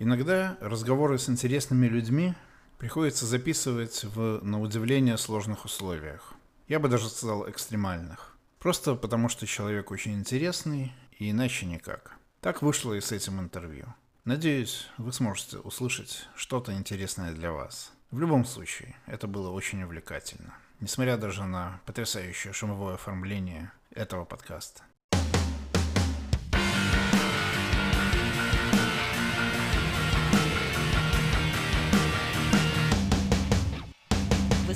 Иногда 0.00 0.56
разговоры 0.60 1.18
с 1.18 1.28
интересными 1.28 1.86
людьми 1.86 2.34
приходится 2.78 3.26
записывать 3.26 4.04
в, 4.04 4.40
на 4.44 4.60
удивление, 4.60 5.18
сложных 5.18 5.64
условиях. 5.64 6.34
Я 6.68 6.78
бы 6.78 6.88
даже 6.88 7.08
сказал 7.08 7.50
экстремальных. 7.50 8.36
Просто 8.60 8.94
потому, 8.94 9.28
что 9.28 9.46
человек 9.46 9.90
очень 9.90 10.14
интересный, 10.14 10.92
и 11.18 11.30
иначе 11.30 11.66
никак. 11.66 12.16
Так 12.40 12.62
вышло 12.62 12.92
и 12.92 13.00
с 13.00 13.10
этим 13.10 13.40
интервью. 13.40 13.92
Надеюсь, 14.24 14.88
вы 14.98 15.12
сможете 15.12 15.58
услышать 15.58 16.28
что-то 16.36 16.72
интересное 16.72 17.32
для 17.32 17.50
вас. 17.50 17.92
В 18.12 18.20
любом 18.20 18.44
случае, 18.44 18.94
это 19.06 19.26
было 19.26 19.50
очень 19.50 19.82
увлекательно, 19.82 20.54
несмотря 20.78 21.16
даже 21.16 21.44
на 21.44 21.80
потрясающее 21.86 22.52
шумовое 22.52 22.94
оформление 22.94 23.72
этого 23.90 24.24
подкаста. 24.24 24.82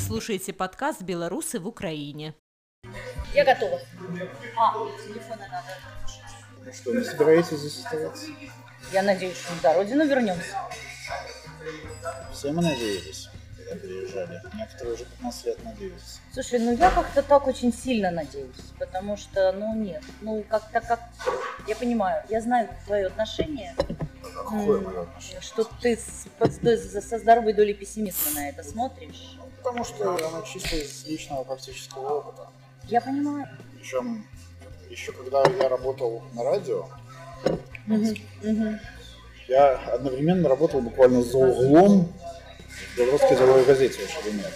Слушаете 0.06 0.52
подкаст 0.52 1.02
«Белорусы 1.02 1.60
в 1.60 1.66
Украине». 1.68 2.34
Я 3.34 3.44
готова. 3.44 3.80
А, 4.58 4.74
телефоны 5.06 5.46
надо. 5.48 5.68
Ну 6.64 6.72
что, 6.72 6.92
не 6.92 7.04
собираетесь 7.04 7.58
здесь 7.58 7.78
оставаться? 7.84 8.26
Я 8.92 9.02
надеюсь, 9.02 9.36
что 9.38 9.54
мы 9.54 9.60
до 9.62 9.74
родину 9.74 10.06
вернемся. 10.06 10.56
Все 12.32 12.52
мы 12.52 12.62
надеялись, 12.62 13.28
когда 13.56 13.76
переезжали. 13.76 14.42
Некоторые 14.54 14.94
уже 14.94 15.04
15 15.04 15.46
лет 15.46 15.64
надеются. 15.64 16.20
Слушай, 16.32 16.58
ну 16.60 16.76
я 16.76 16.90
как-то 16.90 17.22
так 17.22 17.46
очень 17.46 17.72
сильно 17.72 18.10
надеюсь, 18.10 18.72
потому 18.78 19.16
что, 19.16 19.52
ну 19.52 19.74
нет, 19.74 20.02
ну 20.20 20.44
как-то 20.48 20.80
как, 20.80 21.00
я 21.66 21.76
понимаю, 21.76 22.22
я 22.28 22.40
знаю 22.40 22.68
твое 22.86 23.06
отношение, 23.06 23.74
Какое 24.34 24.80
мое 24.80 25.02
отношение? 25.02 25.40
что 25.40 25.64
ты 25.64 25.96
со 25.96 27.18
здоровой 27.18 27.52
долей 27.54 27.74
пессимизма 27.74 28.32
на 28.34 28.48
это 28.48 28.62
смотришь. 28.62 29.38
Потому 29.62 29.84
что 29.84 30.14
оно 30.16 30.42
чисто 30.42 30.76
из 30.76 31.06
личного 31.06 31.44
практического 31.44 32.18
опыта. 32.18 32.48
Я 32.88 33.00
понимаю. 33.00 33.46
Причем 33.78 34.26
еще 34.90 35.12
когда 35.12 35.42
я 35.60 35.68
работал 35.68 36.22
на 36.34 36.42
радио, 36.44 36.88
я 39.48 39.74
одновременно 39.92 40.48
работал 40.48 40.80
буквально 40.80 41.22
за 41.22 41.38
углом 41.38 42.12
в 42.94 42.96
белорусской 42.98 43.36
деловой 43.36 43.64
газете 43.64 44.00
«Шеремет». 44.08 44.52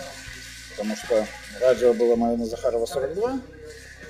Потому 0.70 0.96
что 0.96 1.26
радио 1.60 1.94
было 1.94 2.16
мое 2.16 2.36
на 2.36 2.46
Захарова 2.46 2.86
42, 2.86 3.40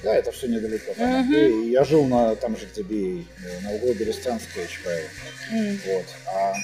да, 0.02 0.14
это 0.14 0.32
все 0.32 0.48
недалеко. 0.48 0.92
там, 0.94 1.20
Мгм. 1.20 1.34
И 1.34 1.70
я 1.70 1.84
жил 1.84 2.04
на, 2.06 2.34
там 2.36 2.56
же, 2.56 2.66
где 2.66 2.82
Бей, 2.82 3.28
на 3.62 3.70
углу 3.72 3.94
Берестянской 3.94 4.64
и 4.64 4.68
Чапаева. 4.68 5.08
М, 5.52 5.80
Вот. 5.86 6.04
А 6.26 6.54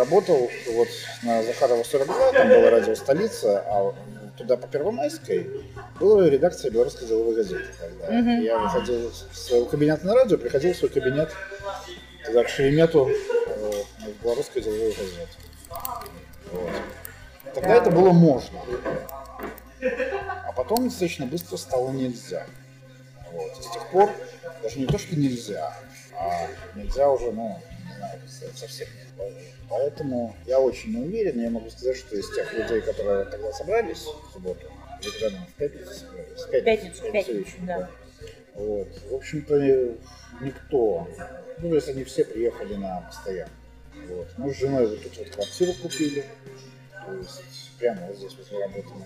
работал 0.00 0.50
вот 0.72 0.88
на 1.22 1.42
Захарова 1.42 1.82
42, 1.82 2.32
там 2.32 2.48
была 2.48 2.70
радио 2.70 2.94
«Столица», 2.94 3.62
а 3.66 3.94
туда 4.36 4.56
по 4.56 4.66
Первомайской 4.66 5.50
была 5.98 6.28
редакция 6.28 6.70
белорусской 6.70 7.06
деловой 7.06 7.36
газеты. 7.36 7.66
Тогда. 7.78 8.10
Мгм. 8.10 8.40
Я 8.40 8.58
выходил 8.58 9.08
из 9.08 9.26
своего 9.32 9.66
кабинета 9.66 10.06
на 10.06 10.14
радио, 10.14 10.38
приходил 10.38 10.72
в 10.72 10.76
свой 10.76 10.90
кабинет 10.90 11.30
тогда 12.24 12.44
к 12.44 12.48
Шеремету 12.48 13.10
э, 13.10 13.72
в 13.98 14.22
белорусскую 14.22 14.62
деловую 14.62 14.94
газету. 14.94 15.32
Вот. 16.52 16.70
Тогда 17.54 17.74
это 17.74 17.90
было 17.90 18.12
можно. 18.12 18.60
А 20.46 20.52
потом 20.52 20.88
достаточно 20.88 21.26
быстро 21.26 21.56
стало 21.58 21.90
нельзя. 21.90 22.46
Вот. 23.32 23.58
И 23.58 23.62
с 23.62 23.70
тех 23.70 23.90
пор 23.90 24.10
даже 24.62 24.78
не 24.78 24.86
то, 24.86 24.98
что 24.98 25.16
нельзя, 25.16 25.74
а 26.18 26.46
нельзя 26.74 27.10
уже, 27.10 27.32
ну, 27.32 27.60
со- 28.28 28.56
совсем. 28.56 28.88
Поэтому 29.68 30.34
я 30.46 30.58
очень 30.60 30.96
уверен, 31.02 31.40
я 31.40 31.50
могу 31.50 31.70
сказать, 31.70 31.96
что 31.96 32.16
из 32.16 32.28
тех 32.34 32.52
людей, 32.52 32.80
которые 32.80 33.24
тогда 33.26 33.52
собрались 33.52 34.04
в 34.04 34.32
субботу, 34.32 34.66
или 35.00 35.10
когда 35.20 35.38
мы 35.38 35.46
в 35.46 35.54
пятницу 35.54 35.92
собрались? 35.92 36.40
В 36.40 36.50
пятницу, 36.50 37.02
в 37.02 37.12
пятницу, 37.12 37.38
вечером, 37.38 37.66
да. 37.66 37.90
Вот. 38.54 38.88
В 39.10 39.14
общем-то, 39.14 39.54
э, 39.54 39.94
никто, 40.40 41.08
ну, 41.58 41.68
то 41.68 41.74
есть 41.74 41.88
они 41.88 42.04
все 42.04 42.24
приехали 42.24 42.74
на 42.74 43.00
постоянно. 43.02 43.52
Вот. 44.08 44.28
Мы 44.38 44.52
с 44.52 44.58
женой 44.58 44.86
вот 44.86 45.02
тут 45.02 45.16
вот 45.18 45.30
квартиру 45.30 45.72
купили, 45.74 46.24
то 47.06 47.12
есть 47.14 47.70
прямо 47.78 48.06
вот 48.06 48.16
здесь 48.16 48.36
вот 48.36 48.60
работаем. 48.60 49.04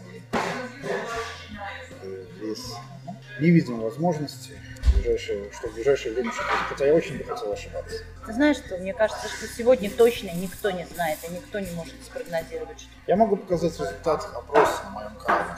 Здесь 2.39 2.65
ну, 3.07 3.17
не 3.41 3.51
видим 3.51 3.81
возможности 3.81 4.53
в 4.95 5.01
ближайшее, 5.01 5.51
что 5.53 5.69
в 5.69 5.75
ближайшее 5.75 6.15
время 6.15 6.33
что-то, 6.33 6.53
хотя 6.69 6.87
я 6.87 6.95
очень 6.95 7.19
бы 7.19 7.25
хотел 7.25 7.53
ошибаться. 7.53 8.05
Ты 8.27 8.33
знаешь 8.33 8.57
что, 8.57 8.79
мне 8.79 8.95
кажется, 8.95 9.29
что 9.29 9.47
сегодня 9.47 9.91
точно 9.91 10.31
никто 10.35 10.71
не 10.71 10.87
знает, 10.87 11.19
и 11.29 11.33
никто 11.33 11.59
не 11.59 11.71
может 11.73 11.95
спрогнозировать, 12.05 12.81
что... 12.81 12.89
Я 13.07 13.17
могу 13.17 13.37
показать 13.37 13.73
результат 13.73 14.29
опроса 14.35 14.83
на 14.85 14.91
моем 14.91 15.17
канале. 15.17 15.57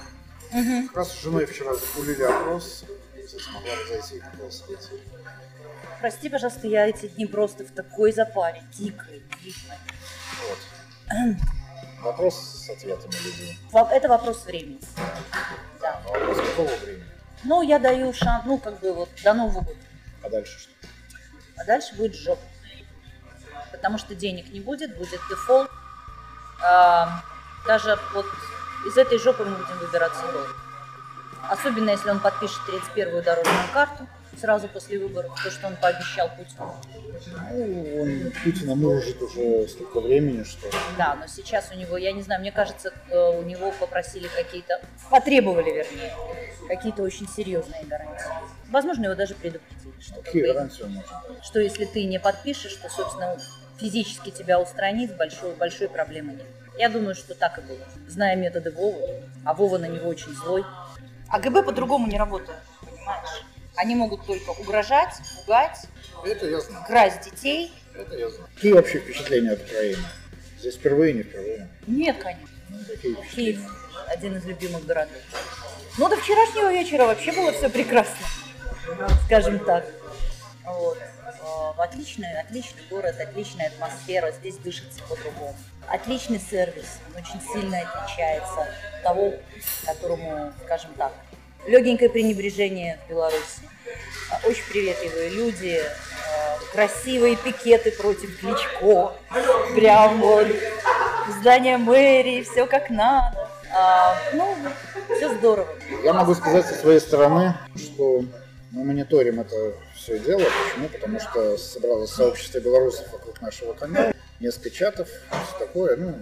Мгм. 0.52 0.88
Как 0.88 0.96
раз 0.96 1.12
с 1.12 1.22
женой 1.22 1.46
вчера 1.46 1.74
запулили 1.74 2.22
опрос, 2.22 2.84
если 3.16 3.38
смогла 3.38 3.72
зайти 3.88 4.16
и 4.16 4.20
проголосовать. 4.20 4.90
Прости, 6.00 6.28
пожалуйста, 6.28 6.66
я 6.66 6.86
эти 6.86 7.08
дни 7.08 7.26
просто 7.26 7.64
в 7.64 7.70
такой 7.72 8.12
запаре, 8.12 8.62
дикой, 8.72 9.22
дикой. 9.42 9.76
Вот. 10.48 11.36
Вопрос 12.02 12.64
с 12.64 12.70
ответами 12.70 13.12
людей. 13.24 13.58
Это 13.72 14.08
вопрос 14.08 14.44
времени. 14.44 14.80
Да. 15.80 16.00
А 16.04 16.08
вопрос 16.10 16.36
какого 16.38 16.76
времени? 16.76 17.04
Ну, 17.46 17.62
я 17.62 17.78
даю 17.78 18.12
шанс, 18.12 18.44
ну, 18.44 18.58
как 18.58 18.80
бы 18.80 18.92
вот 18.92 19.08
до 19.22 19.32
Нового 19.32 19.60
года. 19.60 19.78
А 20.24 20.28
дальше 20.28 20.58
что? 20.58 20.70
А 21.56 21.64
дальше 21.64 21.94
будет 21.94 22.16
жопа. 22.16 22.42
Потому 23.70 23.98
что 23.98 24.14
денег 24.16 24.50
не 24.52 24.60
будет, 24.60 24.96
будет 24.96 25.20
дефолт. 25.30 25.70
А, 26.60 27.22
даже 27.66 27.98
вот 28.14 28.26
из 28.86 28.96
этой 28.96 29.18
жопы 29.18 29.44
мы 29.44 29.56
будем 29.56 29.78
выбираться 29.78 30.22
долго. 30.32 30.48
Особенно, 31.48 31.90
если 31.90 32.10
он 32.10 32.18
подпишет 32.18 32.58
31-ю 32.68 33.22
дорожную 33.22 33.68
карту 33.72 34.08
сразу 34.40 34.68
после 34.68 34.98
выборов, 34.98 35.40
то, 35.42 35.50
что 35.50 35.68
он 35.68 35.76
пообещал 35.76 36.28
Путину. 36.36 36.74
Ну, 37.52 38.02
он 38.02 38.32
Путина 38.42 38.74
мурыжит 38.74 39.22
уже 39.22 39.68
столько 39.68 40.00
времени, 40.00 40.42
что 40.42 40.68
Да, 40.98 41.14
но 41.14 41.26
сейчас 41.26 41.70
у 41.72 41.78
него, 41.78 41.96
я 41.96 42.12
не 42.12 42.22
знаю, 42.22 42.40
мне 42.40 42.52
кажется, 42.52 42.92
э, 43.08 43.38
у 43.38 43.42
него 43.42 43.72
попросили 43.78 44.28
какие-то, 44.28 44.80
потребовали, 45.10 45.70
вернее, 45.70 46.14
какие-то 46.66 47.02
очень 47.02 47.28
серьезные 47.28 47.84
гарантии. 47.84 48.24
Возможно, 48.70 49.04
его 49.04 49.14
даже 49.14 49.34
предупредили, 49.34 49.92
что, 50.00 50.14
какие 50.22 50.42
как 50.42 50.50
бы, 50.50 50.54
гарантии 50.54 50.82
он 50.82 50.92
может? 50.94 51.44
что 51.44 51.60
если 51.60 51.84
ты 51.84 52.04
не 52.04 52.18
подпишешь, 52.18 52.74
то, 52.74 52.88
собственно, 52.88 53.36
физически 53.78 54.30
тебя 54.30 54.60
устранит, 54.60 55.16
большой, 55.16 55.54
большой 55.54 55.88
проблемы 55.88 56.32
нет. 56.32 56.46
Я 56.78 56.88
думаю, 56.88 57.14
что 57.14 57.34
так 57.34 57.58
и 57.58 57.62
было. 57.62 57.78
Зная 58.08 58.36
методы 58.36 58.70
Вовы, 58.70 59.22
а 59.44 59.54
Вова 59.54 59.78
на 59.78 59.86
него 59.86 60.08
очень 60.08 60.32
злой. 60.34 60.64
А 61.28 61.38
ГБ 61.40 61.62
по-другому 61.62 62.06
не 62.06 62.18
работает, 62.18 62.58
понимаешь? 62.80 63.44
Они 63.76 63.94
могут 63.94 64.26
только 64.26 64.50
угрожать, 64.50 65.14
пугать, 65.44 65.86
Это 66.24 66.46
я 66.46 66.60
знаю. 66.60 66.84
красть 66.86 67.24
детей. 67.30 67.72
Это 67.94 68.14
я 68.16 68.28
знаю. 68.30 68.48
Какие 68.54 68.72
вообще 68.72 68.98
впечатления 69.00 69.52
от 69.52 69.62
Украины? 69.62 70.02
Здесь 70.58 70.74
впервые, 70.76 71.12
не 71.14 71.22
впервые. 71.22 71.68
Нет, 71.86 72.16
конечно. 72.22 72.48
Ну, 72.68 72.78
какие 72.86 73.14
Киев 73.14 73.24
впечатления? 73.24 73.68
один 74.08 74.36
из 74.36 74.44
любимых 74.44 74.86
городов. 74.86 75.16
Ну, 75.98 76.08
до 76.08 76.16
вчерашнего 76.16 76.72
вечера 76.72 77.06
вообще 77.06 77.32
было 77.32 77.52
все 77.52 77.68
прекрасно, 77.70 78.26
скажем 79.26 79.58
так. 79.60 79.86
Вот. 80.64 80.98
Э, 80.98 81.82
Отличный, 81.82 82.38
отличный 82.40 82.82
город, 82.90 83.16
отличная 83.20 83.68
атмосфера, 83.68 84.30
здесь 84.32 84.56
дышится 84.56 85.00
по-другому. 85.08 85.54
Отличный 85.88 86.40
сервис, 86.40 86.98
он 87.08 87.22
очень 87.22 87.40
сильно 87.52 87.78
отличается 87.80 88.62
от 88.62 89.02
того, 89.02 89.34
которому, 89.86 90.52
скажем 90.64 90.92
так, 90.94 91.12
легенькое 91.66 92.10
пренебрежение 92.10 92.98
в 93.06 93.10
Беларуси. 93.10 93.60
Э, 94.30 94.48
Очень 94.48 94.64
приветливые 94.70 95.30
люди, 95.30 95.80
э, 95.80 96.58
красивые 96.72 97.36
пикеты 97.36 97.90
против 97.92 98.38
Кличко, 98.40 99.14
прям 99.74 100.20
вот 100.20 100.48
здание 101.40 101.78
мэрии, 101.78 102.42
все 102.42 102.66
как 102.66 102.90
надо. 102.90 103.45
А, 103.78 104.16
ну, 104.32 104.56
все 105.16 105.34
здорово. 105.34 105.68
Я 106.02 106.14
могу 106.14 106.34
сказать 106.34 106.64
со 106.64 106.74
своей 106.74 106.98
стороны, 106.98 107.54
что 107.76 108.24
мы 108.70 108.84
мониторим 108.84 109.40
это 109.40 109.74
все 109.94 110.18
дело. 110.18 110.40
Почему? 110.40 110.88
Потому 110.88 111.20
что 111.20 111.58
собралось 111.58 112.10
сообщество 112.10 112.58
белорусов 112.60 113.12
вокруг 113.12 113.42
нашего 113.42 113.74
канала, 113.74 114.14
несколько 114.40 114.70
чатов, 114.70 115.08
все 115.08 115.58
такое, 115.58 115.96
ну, 115.96 116.14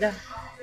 да. 0.00 0.12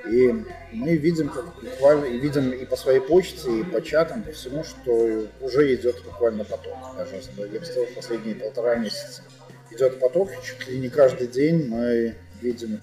И 0.09 0.33
мы 0.71 0.95
видим, 0.95 1.29
как 1.29 1.45
буквально, 1.61 2.05
и 2.05 2.17
видим 2.17 2.51
и 2.51 2.65
по 2.65 2.75
своей 2.75 2.99
почте, 2.99 3.59
и 3.59 3.63
по 3.63 3.79
чатам, 3.79 4.23
по 4.23 4.31
всему, 4.31 4.63
что 4.63 5.27
уже 5.41 5.75
идет 5.75 6.03
буквально 6.03 6.43
поток. 6.43 6.75
Даже 6.97 7.21
я 7.37 7.59
бы 7.59 7.65
сказал, 7.65 7.85
последние 7.95 8.35
полтора 8.35 8.75
месяца. 8.75 9.21
Идет 9.69 9.99
поток, 9.99 10.29
чуть 10.43 10.67
ли 10.67 10.79
не 10.79 10.89
каждый 10.89 11.27
день 11.27 11.67
мы 11.67 12.15
видим, 12.41 12.81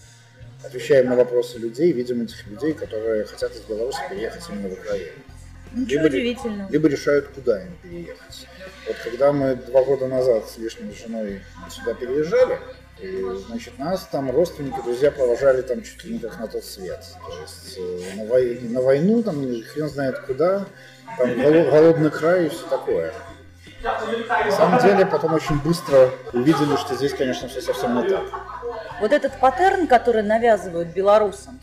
отвечаем 0.65 1.07
на 1.09 1.17
вопросы 1.17 1.59
людей, 1.59 1.93
видим 1.93 2.23
этих 2.23 2.47
людей, 2.47 2.73
которые 2.73 3.25
хотят 3.25 3.55
из 3.55 3.61
Беларуси 3.63 3.99
переехать 4.09 4.43
именно 4.51 4.69
в 4.69 4.73
Украину. 4.73 5.13
Ничего 5.73 6.03
Либо- 6.03 6.07
удивительного. 6.15 6.71
Либо 6.71 6.89
решают, 6.89 7.29
куда 7.29 7.63
им 7.63 7.77
переехать. 7.83 8.47
Вот 8.87 8.97
когда 9.05 9.33
мы 9.33 9.55
два 9.55 9.85
года 9.85 10.09
назад 10.09 10.49
с 10.51 10.59
лишним 10.59 10.93
женой 10.95 11.41
сюда 11.71 11.95
переезжали, 11.95 12.59
И, 13.03 13.25
значит, 13.47 13.79
нас 13.79 14.07
там 14.13 14.31
родственники, 14.31 14.77
друзья 14.85 15.11
провожали 15.11 15.63
там 15.63 15.83
чуть 15.83 16.05
ли 16.05 16.13
не 16.15 16.19
как 16.19 16.39
на 16.39 16.47
тот 16.47 16.63
свет. 16.63 17.03
То 17.27 17.41
есть 17.41 17.79
э, 17.79 18.17
на, 18.17 18.25
вой- 18.27 18.61
на 18.61 18.83
войну, 18.83 19.23
там 19.23 19.43
хрен 19.63 19.89
знает 19.89 20.19
куда, 20.19 20.67
там 21.17 21.31
голо- 21.41 21.71
голодный 21.71 22.11
край 22.11 22.47
и 22.47 22.49
все 22.51 22.67
такое. 22.69 23.15
На 23.83 24.51
самом 24.51 24.81
деле, 24.81 25.07
потом 25.07 25.35
очень 25.35 25.59
быстро 25.61 26.11
увидели, 26.33 26.77
что 26.77 26.95
здесь, 26.95 27.15
конечно, 27.15 27.49
все 27.49 27.61
совсем 27.61 27.97
не 27.97 28.09
так. 28.09 28.23
Вот 29.01 29.13
этот 29.13 29.39
паттерн, 29.41 29.87
который 29.87 30.23
навязывают 30.23 30.89
белорусам, 30.89 31.59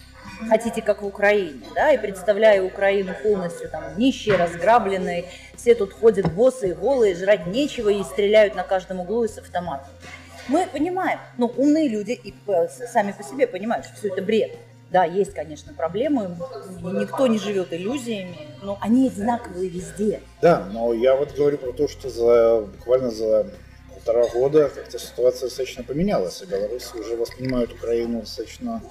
хотите 0.50 0.82
как 0.82 1.04
в 1.04 1.06
Украине, 1.06 1.62
да, 1.76 1.92
и 1.92 1.98
представляя 1.98 2.64
Украину 2.64 3.14
полностью 3.22 3.70
там 3.70 3.84
нищей, 3.98 4.36
разграбленной, 4.36 5.28
все 5.56 5.76
тут 5.76 5.94
ходят 5.94 6.32
босые, 6.32 6.74
голые, 6.74 7.16
жрать 7.16 7.46
нечего 7.48 7.90
и 7.90 8.04
стреляют 8.04 8.56
на 8.56 8.64
каждом 8.64 9.00
углу 9.02 9.24
из 9.24 9.38
автоматов. 9.38 9.88
Мы 10.48 10.66
понимаем, 10.66 11.20
ну, 11.38 11.48
умные 11.58 11.90
люди 11.90 12.12
и 12.12 12.34
э, 12.48 12.68
сами 12.70 13.12
по 13.12 13.22
себе 13.22 13.48
понимают, 13.48 13.86
что 13.86 13.96
все 13.96 14.08
это 14.08 14.22
бред. 14.22 14.58
Да, 14.90 15.04
есть, 15.04 15.34
конечно, 15.34 15.74
проблемы, 15.74 16.38
никто 16.82 17.28
не 17.28 17.38
живет 17.38 17.74
иллюзиями, 17.74 18.38
но 18.62 18.78
они 18.82 19.08
одинаковые 19.08 19.70
везде. 19.70 20.22
Да, 20.42 20.68
но 20.72 20.94
я 20.94 21.16
вот 21.16 21.36
говорю 21.36 21.58
про 21.58 21.74
то, 21.74 21.88
что 21.88 22.10
за 22.10 22.62
буквально 22.62 23.12
за 23.12 23.48
полтора 23.94 24.28
года 24.30 24.70
как-то 24.74 24.98
ситуация 24.98 25.48
достаточно 25.48 25.84
поменялась, 25.84 26.42
и 26.42 26.46
белорусы 26.46 26.98
уже 26.98 27.18
воспринимают 27.18 27.74
Украину 27.74 28.22
достаточно 28.22 28.82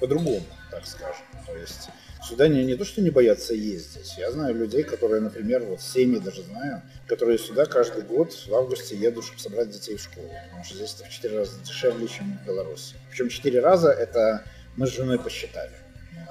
по-другому, 0.00 0.42
так 0.70 0.84
скажем. 0.86 1.24
То 1.46 1.56
есть 1.56 1.88
сюда 2.28 2.48
не, 2.48 2.64
не 2.64 2.74
то, 2.74 2.84
что 2.84 3.00
не 3.00 3.10
боятся 3.10 3.54
ездить. 3.54 4.14
Я 4.18 4.32
знаю 4.32 4.54
людей, 4.56 4.82
которые, 4.82 5.20
например, 5.20 5.62
вот 5.64 5.80
семьи 5.80 6.18
даже 6.18 6.42
знаю, 6.42 6.82
которые 7.06 7.38
сюда 7.38 7.66
каждый 7.66 8.02
год 8.02 8.32
в 8.32 8.54
августе 8.54 8.96
едут, 8.96 9.24
чтобы 9.24 9.40
собрать 9.40 9.70
детей 9.70 9.96
в 9.96 10.02
школу. 10.02 10.28
Потому 10.46 10.64
что 10.64 10.74
здесь 10.74 10.96
это 10.98 11.08
в 11.08 11.12
четыре 11.12 11.38
раза 11.38 11.52
дешевле, 11.62 12.08
чем 12.08 12.38
в 12.42 12.46
Беларуси. 12.46 12.96
Причем 13.10 13.28
четыре 13.28 13.60
раза 13.60 13.90
это 13.90 14.44
мы 14.76 14.86
с 14.86 14.90
женой 14.90 15.18
посчитали. 15.18 15.72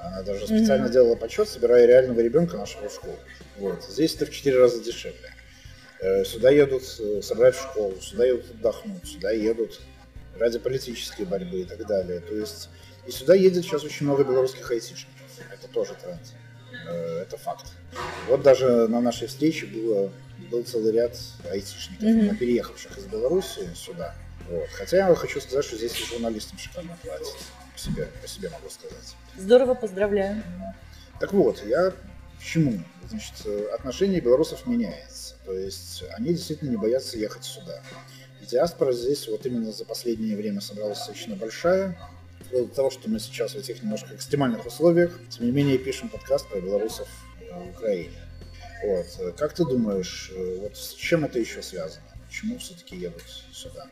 Она 0.02 0.22
даже 0.22 0.46
специально 0.46 0.88
делала 0.88 1.16
подсчет, 1.16 1.48
собирая 1.48 1.86
реального 1.86 2.20
ребенка 2.20 2.56
нашего 2.56 2.88
в 2.88 2.92
школу. 2.92 3.18
Вот. 3.58 3.82
Здесь 3.84 4.14
это 4.14 4.26
в 4.26 4.30
четыре 4.30 4.58
раза 4.58 4.82
дешевле. 4.82 5.30
Э, 6.00 6.24
Сюда 6.24 6.50
едут 6.50 6.82
э, 7.00 7.22
собрать 7.22 7.54
в 7.54 7.62
школу, 7.62 7.98
сюда 8.00 8.26
едут 8.26 8.50
отдохнуть, 8.50 9.06
сюда 9.06 9.30
едут 9.30 9.80
ради 10.38 10.58
политической 10.58 11.24
борьбы 11.24 11.60
и 11.60 11.64
так 11.64 11.86
далее. 11.86 12.20
То 12.20 12.34
есть 12.34 12.68
и 13.06 13.10
сюда 13.10 13.34
едет 13.34 13.64
сейчас 13.64 13.84
очень 13.84 14.06
много 14.06 14.24
белорусских 14.24 14.70
айтишников. 14.70 15.14
Это 15.52 15.68
тоже 15.68 15.94
тренд. 16.02 16.20
Э, 16.86 17.22
Это 17.22 17.36
факт. 17.38 17.66
Вот 18.28 18.42
даже 18.42 18.88
на 18.88 19.00
нашей 19.00 19.28
встрече 19.28 19.66
было, 19.66 20.10
был 20.50 20.64
целый 20.64 20.92
ряд 20.92 21.16
айтишников, 21.50 22.02
Мгм. 22.02 22.36
переехавших 22.36 22.98
из 22.98 23.04
Беларуси 23.04 23.70
сюда. 23.74 24.14
Вот. 24.50 24.68
Хотя 24.74 25.08
я 25.08 25.14
хочу 25.14 25.40
сказать, 25.40 25.64
что 25.64 25.76
здесь 25.76 25.98
и 25.98 26.04
журналистам 26.04 26.58
шикарно 26.58 26.98
платят. 27.02 27.34
По 27.84 27.90
себе, 27.90 28.08
по 28.22 28.28
себе 28.28 28.48
могу 28.48 28.70
сказать. 28.70 29.14
Здорово, 29.36 29.74
поздравляю. 29.74 30.42
Так 31.20 31.34
вот, 31.34 31.62
я 31.66 31.90
к 31.90 31.96
чему? 32.42 32.80
Значит, 33.10 33.46
отношение 33.74 34.22
белорусов 34.22 34.66
меняется. 34.66 35.34
То 35.44 35.52
есть 35.52 36.02
они 36.16 36.30
действительно 36.30 36.70
не 36.70 36.76
боятся 36.78 37.18
ехать 37.18 37.44
сюда. 37.44 37.82
И 38.40 38.46
диаспора 38.46 38.92
здесь 38.92 39.28
вот 39.28 39.44
именно 39.44 39.70
за 39.70 39.84
последнее 39.84 40.34
время 40.34 40.62
собралась 40.62 40.98
достаточно 40.98 41.36
большая. 41.36 41.98
Вплоть 42.46 42.68
до 42.68 42.74
того, 42.74 42.90
что 42.90 43.10
мы 43.10 43.18
сейчас 43.18 43.52
в 43.52 43.58
этих 43.58 43.82
немножко 43.82 44.14
экстремальных 44.14 44.64
условиях, 44.64 45.18
тем 45.28 45.44
не 45.44 45.52
менее, 45.52 45.76
пишем 45.76 46.08
подкаст 46.08 46.48
про 46.48 46.60
белорусов 46.60 47.08
в 47.38 47.68
Украине. 47.68 48.16
Вот. 48.82 49.36
Как 49.36 49.52
ты 49.52 49.64
думаешь, 49.64 50.30
э, 50.34 50.58
вот 50.60 50.76
с 50.76 50.94
чем 50.94 51.26
это 51.26 51.38
еще 51.38 51.62
связано? 51.62 52.04
Почему 52.26 52.58
все-таки 52.58 52.96
едут 52.96 53.24
сюда 53.52 53.88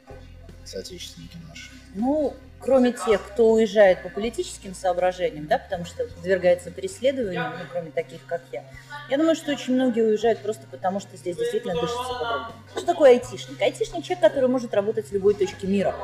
соотечественники 0.65 1.37
наши? 1.49 1.71
Ну, 1.95 2.35
кроме 2.59 2.93
тех, 2.93 3.23
кто 3.23 3.51
уезжает 3.53 4.03
по 4.03 4.09
политическим 4.09 4.75
соображениям, 4.75 5.47
да, 5.47 5.59
потому 5.59 5.85
что 5.85 6.05
подвергается 6.05 6.71
преследованию, 6.71 7.53
ну, 7.59 7.65
кроме 7.71 7.91
таких, 7.91 8.25
как 8.27 8.43
я, 8.53 8.65
я 9.11 9.19
думаю, 9.19 9.35
что 9.35 9.53
очень 9.53 9.75
многие 9.75 10.03
уезжают 10.03 10.41
просто 10.41 10.67
потому, 10.71 11.01
что 11.01 11.17
здесь 11.17 11.37
действительно 11.37 11.75
дышится 11.75 12.03
по-другому. 12.03 12.53
Что 12.75 12.87
такое 12.87 13.11
айтишник? 13.11 13.61
Айтишник– 13.61 14.05
человек, 14.05 14.21
который 14.21 14.49
может 14.49 14.73
работать 14.75 15.07
в 15.09 15.13
любой 15.13 15.35
точке 15.35 15.67
мира. 15.67 15.95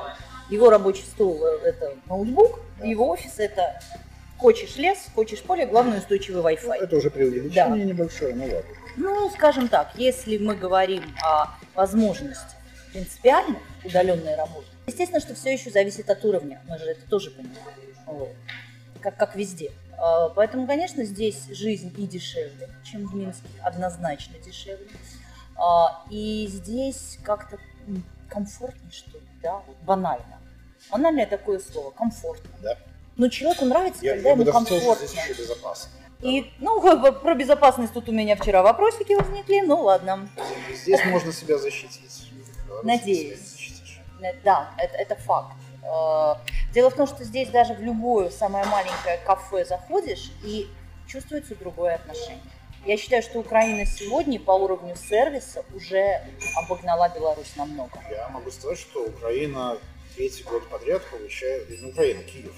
Его 0.50 0.70
рабочий 0.70 1.04
стол– 1.04 1.42
это 1.64 1.94
ноутбук, 2.06 2.60
его 2.82 3.08
офис– 3.08 3.34
это 3.38 3.80
хочешь 4.36 4.76
лес, 4.76 4.98
хочешь 5.14 5.40
поле, 5.40 5.66
главное– 5.66 5.98
устойчивый 6.00 6.42
Ну, 6.42 6.48
Wi-Fi. 6.48 6.82
это 6.82 6.96
уже 6.96 7.10
преувеличение 7.10 7.84
небольшое, 7.84 8.34
ну 8.34 8.44
ладно. 8.44 8.62
Ну, 8.96 9.30
скажем 9.30 9.68
так, 9.68 9.92
если 9.94 10.38
мы 10.38 10.56
говорим 10.56 11.04
о 11.24 11.54
возможности 11.74 12.56
принципиально 12.92 13.58
удаленной 13.88 14.36
работы, 14.36 14.66
естественно, 14.86 15.20
что 15.20 15.34
все 15.34 15.52
еще 15.52 15.70
зависит 15.70 16.08
от 16.10 16.24
уровня. 16.24 16.62
Мы 16.68 16.78
же 16.78 16.84
это 16.86 17.00
тоже 17.08 17.30
понимаем. 17.30 17.56
Вот. 18.06 18.30
Как, 19.00 19.16
как 19.16 19.34
везде. 19.36 19.72
А, 19.96 20.28
Поэтому, 20.30 20.66
конечно, 20.66 21.04
здесь 21.04 21.46
жизнь 21.50 21.92
и 21.96 22.06
дешевле, 22.06 22.68
чем 22.84 23.06
в 23.06 23.14
Минске, 23.14 23.48
однозначно 23.62 24.38
дешевле. 24.38 24.88
А, 25.56 26.04
И 26.10 26.46
здесь 26.48 27.18
как-то 27.22 27.58
комфортнее, 28.28 28.90
что 28.90 29.18
ли, 29.18 29.24
да, 29.42 29.62
вот 29.66 29.76
банально. 29.84 30.38
Банальное 30.90 31.26
такое 31.26 31.58
слово, 31.58 31.90
комфортно. 31.90 32.50
Да. 32.62 32.76
Но 33.16 33.28
человеку 33.28 33.64
нравится, 33.64 34.04
Я, 34.04 34.14
когда 34.14 34.28
я 34.30 34.34
ему 34.36 34.44
комфортно. 34.44 35.06
здесь 35.06 35.12
еще 35.24 35.34
безопасно. 35.34 35.90
И, 36.20 36.50
ну, 36.58 36.80
про 37.22 37.34
безопасность 37.34 37.92
тут 37.92 38.08
у 38.08 38.12
меня 38.12 38.36
вчера 38.36 38.62
вопросики 38.62 39.12
возникли, 39.12 39.60
ну 39.60 39.82
ладно. 39.82 40.28
Здесь 40.74 41.04
можно 41.06 41.32
себя 41.32 41.58
защитить. 41.58 42.30
Надеюсь. 42.84 43.56
Да, 44.44 44.70
это, 44.78 44.96
это 44.96 45.14
факт. 45.16 45.54
Э, 45.82 46.34
Дело 46.72 46.90
в 46.90 46.94
том, 46.94 47.06
что 47.06 47.24
здесь 47.24 47.48
даже 47.48 47.74
в 47.74 47.80
любое 47.80 48.30
самое 48.30 48.64
маленькое 48.66 49.18
кафе 49.24 49.64
заходишь 49.64 50.30
и 50.44 50.68
чувствуется 51.06 51.54
другое 51.54 51.94
отношение. 51.94 52.42
Я 52.84 52.96
считаю, 52.96 53.22
что 53.22 53.40
Украина 53.40 53.84
сегодня 53.86 54.38
по 54.38 54.52
уровню 54.52 54.94
сервиса 54.94 55.64
уже 55.74 56.22
обогнала 56.56 57.08
Беларусь 57.08 57.56
намного. 57.56 57.98
Я 58.10 58.28
могу 58.28 58.50
сказать, 58.50 58.78
что 58.78 59.04
Украина 59.04 59.78
третий 60.14 60.42
год 60.44 60.68
подряд 60.68 61.02
получает, 61.10 61.68
не 61.70 61.90
Украина, 61.90 62.22
Киев, 62.22 62.54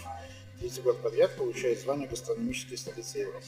третий 0.58 0.82
год 0.82 1.00
подряд 1.02 1.34
получает 1.36 1.80
звание 1.80 2.08
гастрономической 2.08 2.76
столицы 2.76 3.18
Европы. 3.18 3.44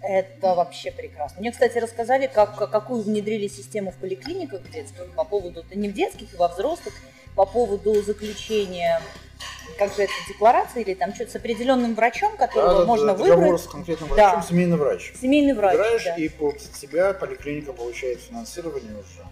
Это 0.00 0.54
вообще 0.54 0.92
прекрасно. 0.92 1.40
Мне, 1.40 1.50
кстати, 1.50 1.78
рассказали, 1.78 2.28
как, 2.28 2.70
какую 2.70 3.02
внедрили 3.02 3.48
систему 3.48 3.90
в 3.90 3.96
поликлиниках 3.96 4.70
детских 4.70 5.12
по 5.16 5.24
поводу, 5.24 5.64
да 5.68 5.74
не 5.74 5.88
в 5.88 5.92
детских, 5.94 6.32
и 6.34 6.36
во 6.36 6.46
взрослых, 6.48 6.94
по 7.38 7.46
поводу 7.46 8.02
заключения, 8.02 9.00
как 9.78 9.94
же 9.94 10.02
это, 10.02 10.12
декларации 10.28 10.82
или 10.82 10.94
там 10.94 11.14
что-то 11.14 11.30
с 11.30 11.36
определенным 11.36 11.94
врачом, 11.94 12.36
которого 12.36 12.72
Да, 12.72 12.78
да, 12.80 12.84
можно 12.84 13.06
да, 13.06 13.14
договор 13.14 13.38
выбрать. 13.44 13.60
с 13.62 13.66
конкретным 13.68 14.08
Да. 14.08 14.14
врачом, 14.34 14.42
семейный 14.42 14.76
врач. 14.76 15.12
Семейный 15.20 15.54
врач. 15.54 15.76
Выбираешь, 15.76 16.04
да. 16.04 16.16
и 16.16 16.28
под 16.28 16.58
тебя 16.58 17.12
поликлиника 17.14 17.72
получает 17.72 18.18
финансирование 18.20 18.90
уже. 18.92 19.24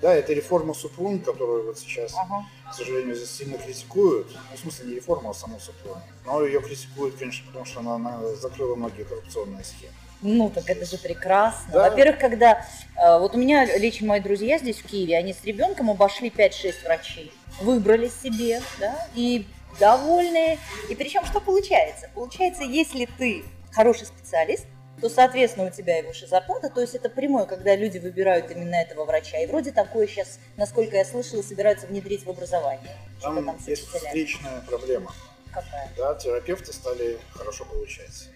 Да, 0.00 0.14
это 0.14 0.32
реформа 0.32 0.72
Супрун, 0.72 1.18
которую 1.18 1.64
вот 1.66 1.80
сейчас, 1.80 2.12
Ага. 2.16 2.44
к 2.70 2.74
сожалению, 2.74 3.16
здесь 3.16 3.32
сильно 3.32 3.58
критикуют. 3.58 4.28
Ну, 4.52 4.56
в 4.56 4.60
смысле, 4.60 4.86
не 4.90 4.94
реформа, 4.94 5.30
а 5.30 5.34
саму 5.34 5.58
Супрун. 5.58 5.98
Но 6.26 6.44
ее 6.44 6.60
критикуют, 6.60 7.16
конечно, 7.16 7.44
потому 7.48 7.64
что 7.64 7.80
она, 7.80 7.96
она 7.96 8.20
закрыла 8.36 8.76
многие 8.76 9.02
коррупционные 9.02 9.64
схемы. 9.64 9.94
Ну, 10.20 10.50
так 10.50 10.68
это 10.68 10.84
же 10.84 10.98
прекрасно. 10.98 11.72
Да. 11.72 11.90
Во-первых, 11.90 12.18
когда... 12.18 12.66
э, 12.96 13.18
вот 13.18 13.34
у 13.34 13.38
меня 13.38 13.64
лично 13.78 14.08
мои 14.08 14.20
друзья 14.20 14.58
здесь, 14.58 14.78
в 14.78 14.86
Киеве, 14.86 15.16
они 15.16 15.32
с 15.32 15.44
ребенком 15.44 15.90
обошли 15.90 16.28
5-6 16.28 16.84
врачей, 16.84 17.32
выбрали 17.60 18.08
себе, 18.08 18.60
да, 18.80 19.06
и 19.14 19.46
довольные. 19.78 20.58
И 20.88 20.94
причем 20.94 21.24
что 21.24 21.40
получается? 21.40 22.10
Получается, 22.14 22.64
если 22.64 23.08
ты 23.18 23.44
хороший 23.70 24.06
специалист, 24.06 24.66
то, 25.00 25.08
соответственно, 25.08 25.68
у 25.68 25.70
тебя 25.70 26.00
и 26.00 26.02
выше 26.02 26.26
зарплата. 26.26 26.68
То 26.70 26.80
есть 26.80 26.94
это 26.96 27.08
прямое, 27.08 27.46
когда 27.46 27.76
люди 27.76 27.98
выбирают 27.98 28.50
именно 28.50 28.74
этого 28.74 29.04
врача. 29.04 29.38
И 29.38 29.46
вроде 29.46 29.70
такое 29.70 30.08
сейчас, 30.08 30.40
насколько 30.56 30.96
я 30.96 31.04
слышала, 31.04 31.42
собираются 31.42 31.86
внедрить 31.86 32.26
в 32.26 32.30
образование. 32.30 32.96
Там 33.22 33.44
там 33.44 33.56
есть 33.66 33.86
встречная 33.86 34.60
проблема. 34.66 35.14
Какая? 35.52 35.90
Да, 35.96 36.14
терапевты 36.14 36.72
стали 36.72 37.18
хорошо 37.30 37.64
получать. 37.64 38.28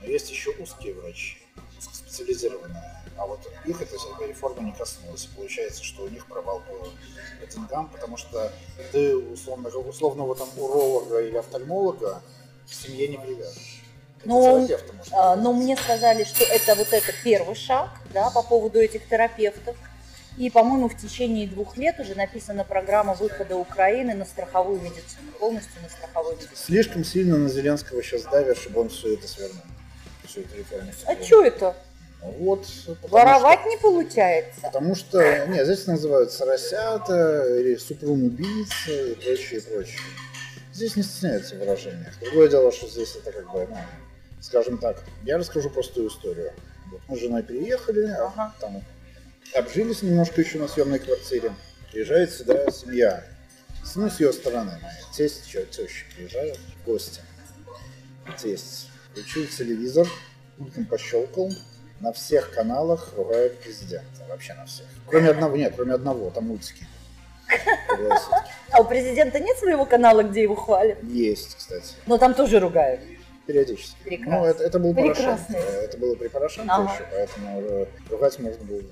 Но 0.00 0.06
есть 0.06 0.30
еще 0.30 0.50
узкие 0.58 0.94
врачи, 0.94 1.38
узкоспециализированные. 1.78 2.82
А 3.16 3.26
вот 3.26 3.40
их 3.66 3.82
эта 3.82 3.96
реформа 4.26 4.62
не 4.62 4.72
коснулась. 4.72 5.26
Получается, 5.26 5.84
что 5.84 6.04
у 6.04 6.08
них 6.08 6.26
провал 6.26 6.62
по 6.62 7.46
деньгам, 7.46 7.88
потому 7.88 8.16
что 8.16 8.50
ты 8.92 9.14
условно, 9.16 9.68
условного 9.68 10.34
там 10.34 10.48
уролога 10.56 11.20
или 11.20 11.36
офтальмолога 11.36 12.22
к 12.66 12.72
семье 12.72 13.08
не 13.08 13.18
привяжешь. 13.18 13.82
Ну, 14.24 14.40
можно 14.40 14.76
А. 15.12 15.36
Но 15.36 15.52
мне 15.52 15.76
сказали, 15.76 16.24
что 16.24 16.44
это 16.44 16.74
вот 16.74 16.92
это 16.92 17.12
первый 17.24 17.54
шаг, 17.54 17.90
да, 18.12 18.30
по 18.30 18.42
поводу 18.42 18.78
этих 18.78 19.06
терапевтов. 19.08 19.76
И, 20.36 20.48
по-моему, 20.48 20.88
в 20.88 20.96
течение 20.96 21.46
двух 21.46 21.76
лет 21.76 21.98
уже 21.98 22.14
написана 22.14 22.64
программа 22.64 23.14
выхода 23.14 23.56
Украины 23.56 24.14
на 24.14 24.24
страховую 24.24 24.80
медицину, 24.80 25.32
полностью 25.38 25.82
на 25.82 25.88
страховую 25.88 26.36
медицину. 26.36 26.56
Слишком 26.56 27.04
сильно 27.04 27.36
на 27.36 27.48
Зеленского 27.48 28.02
сейчас 28.02 28.22
давят, 28.22 28.56
чтобы 28.56 28.82
он 28.82 28.88
все 28.88 29.14
это 29.14 29.26
свернул. 29.26 29.62
Всю 30.30 30.40
эту 30.42 30.56
реформу. 30.58 30.92
А 31.06 31.22
что 31.22 31.44
это? 31.44 31.76
Вот, 32.22 32.66
Воровать 33.02 33.60
что- 33.60 33.68
не 33.70 33.76
получается? 33.78 34.60
Потому 34.62 34.94
что, 34.94 35.46
нет, 35.46 35.64
здесь 35.66 35.86
называют 35.86 36.30
соросята 36.32 37.46
или 37.58 37.76
супрун 37.76 38.24
убийца 38.24 38.90
и 38.92 39.14
прочее, 39.14 39.60
прочее. 39.62 39.98
здесь 40.72 40.96
не 40.96 41.02
стесняется 41.02 41.56
в 41.56 41.58
выражениях. 41.60 42.16
Другое 42.20 42.48
дело, 42.48 42.70
что 42.72 42.86
здесь 42.88 43.16
это 43.16 43.32
как 43.32 43.50
бы, 43.50 43.66
ну, 43.68 43.76
скажем 44.40 44.78
так, 44.78 45.02
я 45.24 45.38
расскажу 45.38 45.70
простую 45.70 46.08
историю. 46.08 46.52
Вот 46.92 47.00
мы 47.08 47.16
с 47.16 47.20
женой 47.20 47.42
переехали, 47.42 48.06
а 48.06 48.26
Ага. 48.26 48.54
там 48.60 48.82
обжились 49.54 50.02
немножко 50.02 50.42
еще 50.42 50.58
на 50.58 50.68
съемной 50.68 50.98
квартире. 50.98 51.52
Приезжает 51.90 52.32
сюда 52.32 52.70
семья. 52.70 53.24
Ну, 53.96 54.10
с 54.10 54.20
ее 54.20 54.32
стороны, 54.32 54.72
моя 54.82 55.00
тесть, 55.16 55.44
теща 55.46 56.04
приезжают 56.14 56.58
в 56.58 56.84
гости. 56.84 57.20
Тесть 58.38 58.88
включил 59.10 59.46
телевизор, 59.46 60.06
пультом 60.58 60.84
пощелкал, 60.86 61.50
на 62.00 62.12
всех 62.12 62.52
каналах 62.52 63.12
ругают 63.16 63.58
президента. 63.60 64.06
Вообще 64.28 64.54
на 64.54 64.66
всех. 64.66 64.86
Кроме 65.06 65.30
одного, 65.30 65.56
нет, 65.56 65.72
кроме 65.76 65.94
одного, 65.94 66.30
там 66.30 66.44
мультики. 66.46 66.86
А 68.70 68.80
у 68.80 68.84
президента 68.84 69.40
нет 69.40 69.58
своего 69.58 69.84
канала, 69.84 70.22
где 70.22 70.42
его 70.42 70.54
хвалят? 70.54 71.02
Есть, 71.02 71.56
кстати. 71.56 71.94
Но 72.06 72.16
там 72.16 72.34
тоже 72.34 72.60
ругают. 72.60 73.00
Периодически. 73.46 73.96
Прекрасно. 74.04 74.38
Ну, 74.38 74.44
это, 74.46 74.62
это 74.62 74.78
был 74.78 74.94
Порошенко. 74.94 75.52
Это 75.56 75.98
было 75.98 76.14
при 76.14 76.28
Порошенко 76.28 76.72
Ага. 76.72 76.92
еще, 76.94 77.06
поэтому 77.10 77.60
э, 77.60 77.86
ругать 78.08 78.38
можно 78.38 78.64
было. 78.64 78.82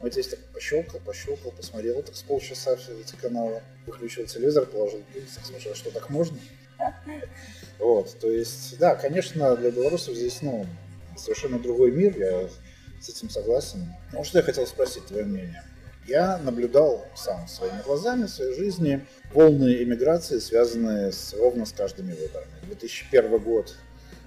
Мой 0.00 0.10
тесть 0.10 0.30
так 0.30 0.38
пощелкал, 0.52 1.00
пощелкал, 1.00 1.50
посмотрел 1.50 2.00
так 2.02 2.14
с 2.14 2.22
полчаса 2.22 2.76
все 2.76 2.92
эти 3.00 3.16
каналы, 3.16 3.62
выключил 3.86 4.26
телевизор, 4.26 4.66
положил 4.66 5.02
пульс, 5.12 5.38
смотрел, 5.44 5.74
что 5.74 5.90
так 5.90 6.08
можно. 6.10 6.38
Вот, 7.78 8.18
то 8.18 8.30
есть, 8.30 8.78
да, 8.78 8.94
конечно, 8.94 9.56
для 9.56 9.70
белорусов 9.70 10.14
здесь, 10.14 10.40
ну, 10.42 10.66
совершенно 11.16 11.58
другой 11.58 11.90
мир, 11.90 12.16
я 12.16 12.48
с 13.00 13.08
этим 13.08 13.28
согласен. 13.30 13.86
Ну, 14.12 14.24
что 14.24 14.38
я 14.38 14.44
хотел 14.44 14.66
спросить, 14.66 15.06
твое 15.06 15.24
мнение? 15.24 15.62
Я 16.06 16.38
наблюдал 16.38 17.04
сам 17.16 17.48
своими 17.48 17.82
глазами 17.82 18.24
в 18.24 18.30
своей 18.30 18.54
жизни 18.54 19.04
волны 19.34 19.82
эмиграции, 19.82 20.38
связанные 20.38 21.12
с, 21.12 21.34
ровно 21.34 21.66
с 21.66 21.72
каждыми 21.72 22.12
выборами. 22.12 22.52
2001 22.62 23.38
год 23.38 23.74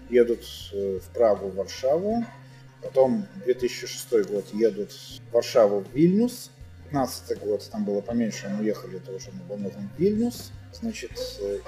едут 0.10 0.44
э, 0.74 1.00
в 1.00 1.14
Прагу, 1.14 1.48
в 1.48 1.56
Варшаву, 1.56 2.26
потом 2.84 3.26
2006 3.46 4.30
год 4.30 4.46
едут 4.54 4.92
в 4.92 5.34
Варшаву, 5.34 5.80
в 5.80 5.94
Вильнюс, 5.94 6.52
15 6.86 7.40
год, 7.40 7.68
там 7.72 7.86
было 7.86 8.02
поменьше, 8.02 8.50
мы 8.50 8.62
уехали 8.62 8.98
тоже 9.00 9.30
во 9.48 9.56
многом 9.56 9.90
в 9.96 10.00
Вильнюс, 10.00 10.52
значит, 10.74 11.12
э, 11.40 11.60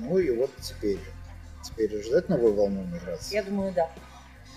ну 0.00 0.18
и 0.18 0.30
вот 0.30 0.50
теперь. 0.60 0.98
Теперь 1.62 2.02
ждать 2.02 2.28
новую 2.28 2.54
волну 2.54 2.84
миграции? 2.84 3.34
Я 3.34 3.42
думаю, 3.42 3.72
да. 3.72 3.90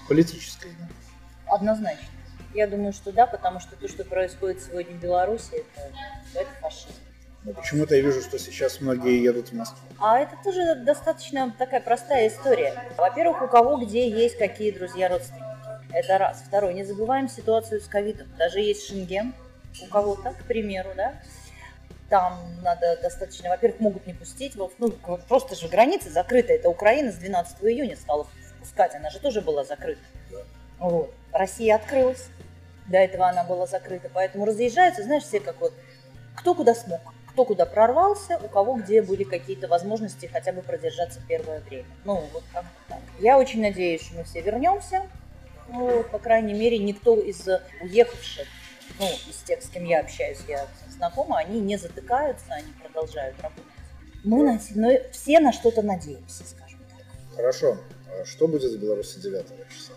Политической, 0.08 0.72
да. 0.80 1.54
Однозначно. 1.54 2.08
Я 2.54 2.68
думаю, 2.68 2.94
что 2.94 3.12
да, 3.12 3.28
потому 3.28 3.60
что 3.60 3.76
то, 3.76 3.88
что 3.88 4.06
происходит 4.06 4.62
сегодня 4.62 4.96
в 4.96 5.02
Беларуси, 5.02 5.54
это, 5.54 5.92
это 6.34 6.50
фашизм. 6.62 6.94
Но 7.44 7.52
почему-то 7.52 7.96
я 7.96 8.02
вижу, 8.02 8.22
что 8.22 8.40
сейчас 8.40 8.80
многие 8.80 9.22
едут 9.22 9.50
в 9.50 9.54
Москву. 9.54 9.86
А 10.00 10.20
это 10.20 10.38
тоже 10.44 10.76
достаточно 10.76 11.54
такая 11.58 11.82
простая 11.82 12.30
история. 12.30 12.74
Во-первых, 12.98 13.42
у 13.42 13.48
кого 13.48 13.78
где 13.78 14.10
есть 14.10 14.38
какие 14.38 14.72
друзья, 14.72 15.10
родственники. 15.10 15.44
Это 15.92 16.18
раз. 16.18 16.42
Второй, 16.48 16.74
не 16.74 16.86
забываем 16.86 17.28
ситуацию 17.28 17.82
с 17.82 17.88
ковидом. 17.88 18.28
Даже 18.38 18.60
есть 18.60 18.88
Шенген, 18.88 19.34
у 19.82 19.88
кого-то, 19.88 20.32
к 20.32 20.44
примеру, 20.46 20.92
да. 20.96 21.16
Там 22.14 22.40
надо 22.62 22.96
достаточно, 23.02 23.50
во-первых, 23.50 23.80
могут 23.80 24.06
не 24.06 24.14
пустить, 24.14 24.56
во- 24.56 24.70
ну, 24.78 24.92
просто 25.28 25.56
же 25.56 25.68
границы 25.68 26.12
закрыты. 26.12 26.54
Это 26.54 26.70
Украина 26.70 27.12
с 27.12 27.16
12 27.16 27.64
июня 27.64 27.96
стала 27.96 28.28
впускать, 28.56 28.94
она 28.94 29.10
же 29.10 29.18
тоже 29.18 29.42
была 29.42 29.64
закрыта. 29.64 30.00
Да. 30.30 30.38
Вот. 30.78 31.12
Россия 31.32 31.74
открылась, 31.74 32.28
до 32.86 32.98
этого 33.00 33.28
она 33.28 33.44
была 33.44 33.66
закрыта, 33.66 34.12
поэтому 34.14 34.46
разъезжаются, 34.46 35.02
знаешь, 35.02 35.24
все 35.24 35.40
как 35.40 35.60
вот, 35.60 35.74
кто 36.36 36.54
куда 36.54 36.76
смог, 36.76 37.02
кто 37.32 37.46
куда 37.46 37.66
прорвался, 37.66 38.38
у 38.38 38.48
кого 38.48 38.76
где 38.76 39.02
были 39.02 39.24
какие-то 39.24 39.68
возможности 39.68 40.28
хотя 40.28 40.54
бы 40.54 40.62
продержаться 40.62 41.20
первое 41.28 41.62
время. 41.62 41.88
Ну, 42.06 42.24
вот 42.32 42.44
как 42.54 42.66
так. 42.90 43.00
Я 43.22 43.40
очень 43.40 43.60
надеюсь, 43.60 44.04
что 44.04 44.18
мы 44.18 44.24
все 44.24 44.42
вернемся. 44.42 45.08
Ну, 45.68 46.04
по 46.04 46.20
крайней 46.20 46.54
мере, 46.54 46.78
никто 46.78 47.20
из 47.20 47.48
уехавших, 47.82 48.48
ну, 49.00 49.08
из 49.08 49.38
тех, 49.48 49.64
с 49.64 49.70
кем 49.70 49.86
я 49.86 50.02
общаюсь, 50.02 50.38
я 50.48 50.68
знакома, 51.04 51.38
они 51.38 51.60
не 51.60 51.78
затыкаются, 51.78 52.46
они 52.54 52.72
продолжают 52.82 53.36
работать. 53.42 53.64
Мы 54.24 54.44
на, 54.44 54.60
ну, 54.76 55.00
все 55.12 55.40
на 55.40 55.52
что-то 55.52 55.82
надеемся, 55.82 56.46
скажем 56.46 56.80
так. 56.90 57.36
Хорошо. 57.36 57.78
А 58.08 58.26
что 58.26 58.48
будет 58.48 58.72
в 58.72 58.80
Беларуси 58.80 59.20
9 59.20 59.46
числа? 59.70 59.96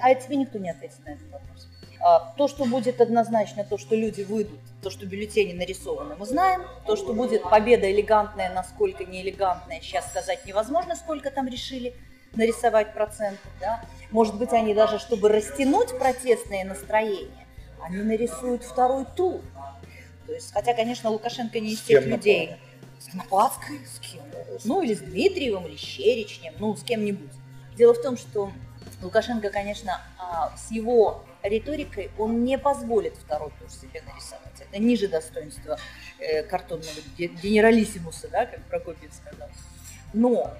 А 0.00 0.14
тебе 0.14 0.36
никто 0.36 0.58
не 0.58 0.70
ответит 0.70 1.04
на 1.04 1.10
этот 1.10 1.30
вопрос. 1.30 1.68
А, 2.00 2.34
То, 2.36 2.46
что 2.46 2.64
будет 2.66 3.00
однозначно, 3.00 3.64
то, 3.64 3.78
что 3.78 3.96
люди 3.96 4.22
выйдут, 4.22 4.60
то, 4.82 4.90
что 4.90 5.06
бюллетени 5.06 5.52
нарисованы, 5.52 6.14
мы 6.16 6.26
знаем. 6.26 6.62
То, 6.86 6.94
что 6.94 7.12
будет 7.12 7.42
победа 7.42 7.90
элегантная, 7.90 8.52
насколько 8.52 9.04
не 9.04 9.22
элегантная, 9.22 9.80
сейчас 9.80 10.06
сказать 10.08 10.44
невозможно, 10.46 10.94
сколько 10.94 11.30
там 11.30 11.48
решили 11.48 11.94
нарисовать 12.34 12.92
процентов. 12.92 13.50
Да? 13.60 13.82
Может 14.10 14.36
быть, 14.38 14.52
они 14.52 14.74
даже, 14.74 14.98
чтобы 14.98 15.28
растянуть 15.28 15.98
протестные 15.98 16.64
настроения, 16.64 17.46
они 17.80 18.02
нарисуют 18.02 18.62
второй 18.62 19.06
тур. 19.16 19.40
То 20.26 20.32
есть, 20.32 20.52
хотя, 20.52 20.74
конечно, 20.74 21.10
Лукашенко 21.10 21.60
не 21.60 21.72
из 21.72 21.80
тех 21.82 22.04
людей. 22.06 22.46
напал? 22.50 22.58
С 22.98 23.14
Нападской? 23.14 23.80
С 23.86 23.98
кем? 24.00 24.22
Ну, 24.64 24.82
или 24.82 24.94
с 24.94 25.00
Дмитриевым, 25.00 25.66
или 25.66 25.76
с 25.76 25.80
Черечнем, 25.80 26.54
ну, 26.58 26.74
с 26.76 26.82
кем-нибудь. 26.82 27.30
Дело 27.76 27.94
в 27.94 28.00
том, 28.02 28.16
что 28.16 28.50
Лукашенко, 29.02 29.50
конечно, 29.50 30.00
а, 30.18 30.56
с 30.56 30.70
его 30.70 31.24
риторикой 31.42 32.10
он 32.18 32.42
не 32.44 32.58
позволит 32.58 33.14
второй 33.16 33.50
тур 33.58 33.70
себе 33.70 34.02
нарисовать. 34.02 34.60
Это 34.60 34.82
ниже 34.82 35.06
достоинства 35.08 35.78
э, 36.18 36.42
картонного 36.42 36.90
ге- 37.16 37.28
генералиссимуса, 37.28 38.28
да, 38.28 38.46
как 38.46 38.64
Прокопьев 38.64 39.12
сказал. 39.12 39.48
Но 40.12 40.56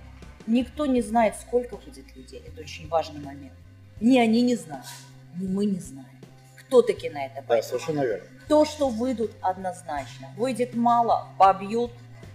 никто 0.47 0.87
не 0.87 1.01
знает, 1.03 1.35
сколько 1.41 1.77
будет 1.77 2.15
людей. 2.15 2.43
Это 2.47 2.61
очень 2.61 2.87
важный 2.89 3.21
момент. 3.21 3.55
Ни 4.01 4.19
они 4.19 4.43
не 4.43 4.55
знают, 4.57 4.85
ни 5.41 5.49
мы 5.49 5.65
не 5.65 5.81
знаем. 5.81 6.07
Кто 6.61 6.83
таки 6.83 7.09
на 7.09 7.25
это 7.25 7.37
Да, 7.37 7.43
пойдет? 7.43 7.65
совершенно 7.65 8.05
верно. 8.05 8.29
То, 8.49 8.65
что 8.65 8.89
выйдут 8.89 9.33
однозначно. 9.41 10.29
Выйдет 10.37 10.75
мало, 10.75 11.29
побьют. 11.39 11.93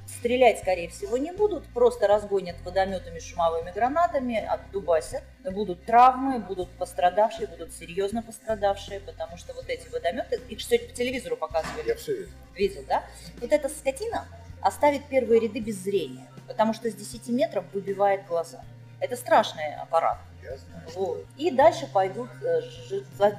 Стрелять, 0.08 0.60
скорее 0.60 0.90
всего, 0.90 1.16
не 1.16 1.32
будут, 1.32 1.66
просто 1.68 2.06
разгонят 2.06 2.58
водометами, 2.66 3.20
шумовыми 3.20 3.72
гранатами, 3.72 4.44
отдубасят. 4.46 5.24
Будут 5.50 5.86
травмы, 5.86 6.40
будут 6.40 6.70
пострадавшие, 6.72 7.48
будут 7.48 7.72
серьезно 7.74 8.22
пострадавшие, 8.22 9.00
потому 9.00 9.38
что 9.38 9.54
вот 9.54 9.70
эти 9.70 9.88
водометы, 9.88 10.42
их 10.50 10.62
сегодня 10.62 10.90
по 10.90 10.94
телевизору 10.94 11.38
показывали, 11.38 11.88
Я 11.88 11.96
все 11.96 12.14
видел. 12.14 12.32
видел, 12.56 12.84
да? 12.90 13.04
Вот 13.40 13.54
эта 13.54 13.70
скотина 13.70 14.26
оставит 14.62 15.06
первые 15.06 15.40
ряды 15.40 15.62
без 15.62 15.78
зрения, 15.78 16.28
потому 16.46 16.74
что 16.74 16.92
с 16.92 16.94
10 16.94 17.30
метров 17.30 17.64
выбивает 17.74 18.26
глаза. 18.28 18.62
Это 19.00 19.16
страшный 19.16 19.76
аппарат. 19.76 20.18
Я 20.44 20.58
знаю, 20.58 20.90
что 20.90 21.00
Вот. 21.00 21.26
И 21.38 21.52
дальше 21.52 21.88
пойдут 21.92 22.30
э, 22.44 22.62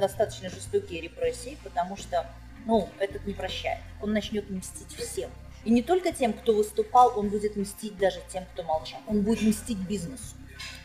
достаточно 0.01 0.49
жестокие 0.49 1.03
репрессии, 1.03 1.59
потому 1.63 1.97
что, 1.99 2.27
ну, 2.67 2.89
этот 2.99 3.27
не 3.27 3.35
прощает. 3.35 3.79
Он 4.01 4.13
начнет 4.13 4.49
мстить 4.51 4.95
всем. 4.97 5.31
И 5.65 5.71
не 5.71 5.83
только 5.83 6.13
тем, 6.13 6.33
кто 6.33 6.55
выступал, 6.55 7.19
он 7.19 7.29
будет 7.29 7.57
мстить 7.57 7.97
даже 7.97 8.21
тем, 8.33 8.45
кто 8.53 8.63
молчал. 8.63 9.01
Он 9.07 9.23
будет 9.23 9.43
мстить 9.43 9.79
бизнесу. 9.79 10.37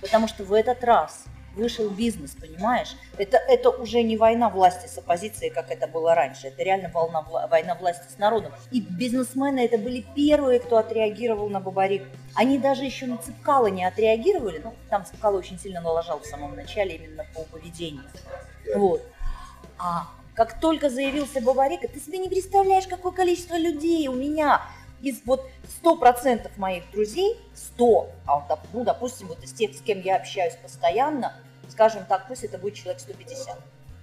Потому 0.01 0.27
что 0.27 0.43
в 0.43 0.53
этот 0.53 0.83
раз 0.83 1.25
вышел 1.57 1.89
бизнес, 1.89 2.35
понимаешь? 2.35 2.95
Это, 3.17 3.37
это 3.37 3.71
уже 3.71 4.03
не 4.03 4.15
война 4.15 4.49
власти 4.49 4.87
с 4.87 4.97
оппозицией, 4.97 5.51
как 5.51 5.71
это 5.71 5.87
было 5.87 6.13
раньше. 6.13 6.47
Это 6.47 6.63
реально 6.63 6.89
волна, 6.89 7.21
война 7.21 7.75
власти 7.75 8.05
с 8.13 8.19
народом. 8.19 8.53
И 8.71 8.79
бизнесмены 8.79 9.65
это 9.65 9.77
были 9.77 10.05
первые, 10.15 10.59
кто 10.59 10.77
отреагировал 10.77 11.49
на 11.49 11.59
Бабарик. 11.59 12.03
Они 12.35 12.59
даже 12.59 12.83
еще 12.83 13.07
на 13.07 13.17
Цепкало 13.17 13.67
не 13.67 13.83
отреагировали. 13.83 14.61
Ну, 14.63 14.75
там 14.89 15.05
Цепкало 15.05 15.37
очень 15.37 15.59
сильно 15.59 15.81
налажал 15.81 16.19
в 16.19 16.25
самом 16.25 16.55
начале 16.55 16.95
именно 16.95 17.25
по 17.33 17.41
поведению. 17.43 18.03
Вот. 18.75 19.01
А 19.79 20.07
как 20.37 20.59
только 20.59 20.91
заявился 20.91 21.41
Бабарика, 21.41 21.87
ты 21.87 21.99
себе 21.99 22.19
не 22.19 22.29
представляешь, 22.29 22.85
какое 22.85 23.11
количество 23.11 23.57
людей 23.57 24.07
у 24.07 24.13
меня 24.13 24.61
из 25.01 25.19
вот 25.25 25.49
100% 25.83 26.51
моих 26.57 26.83
друзей, 26.91 27.39
100, 27.55 28.09
а 28.27 28.59
ну, 28.71 28.83
допустим, 28.83 29.29
вот 29.29 29.43
из 29.43 29.51
тех, 29.51 29.75
с 29.75 29.81
кем 29.81 29.99
я 30.01 30.15
общаюсь 30.15 30.53
постоянно, 30.61 31.33
скажем 31.69 32.05
так, 32.05 32.27
пусть 32.27 32.43
это 32.43 32.59
будет 32.59 32.75
человек 32.75 33.01
150. 33.01 33.47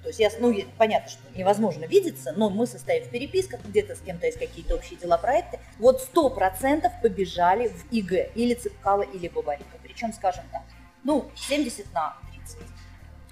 То 0.02 0.08
есть, 0.08 0.18
я, 0.18 0.28
ну, 0.40 0.52
понятно, 0.76 1.08
что 1.08 1.22
невозможно 1.36 1.84
видеться, 1.84 2.32
но 2.36 2.50
мы 2.50 2.66
состоим 2.66 3.04
в 3.04 3.10
переписках, 3.10 3.60
где-то 3.64 3.94
с 3.94 4.00
кем-то 4.00 4.26
есть 4.26 4.38
какие-то 4.38 4.74
общие 4.74 4.98
дела, 4.98 5.16
проекты. 5.16 5.60
Вот 5.78 6.06
100% 6.12 6.90
побежали 7.00 7.68
в 7.68 7.92
ИГ, 7.92 8.32
или 8.34 8.54
Цыпкала, 8.54 9.02
или 9.02 9.28
Бабарика. 9.28 9.78
Причем, 9.84 10.12
скажем 10.12 10.44
так, 10.50 10.62
ну, 11.04 11.30
70 11.36 11.92
на 11.94 12.16
30, 12.32 12.58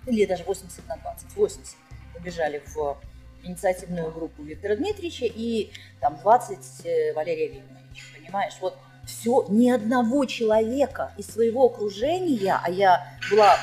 или 0.06 0.24
даже 0.24 0.44
80 0.44 0.86
на 0.86 0.96
20, 0.96 1.36
80 1.36 1.81
побежали 2.22 2.62
в 2.74 2.98
инициативную 3.42 4.12
группу 4.12 4.42
Виктора 4.42 4.76
Дмитриевича 4.76 5.26
и 5.26 5.72
там 6.00 6.16
20 6.18 6.86
э, 6.86 7.12
Валерия 7.14 7.48
Викторовича, 7.48 8.04
понимаешь? 8.16 8.54
Вот 8.60 8.78
все, 9.04 9.44
ни 9.48 9.68
одного 9.68 10.24
человека 10.26 11.12
из 11.18 11.26
своего 11.26 11.66
окружения, 11.66 12.58
а 12.62 12.70
я 12.70 13.04
была, 13.30 13.58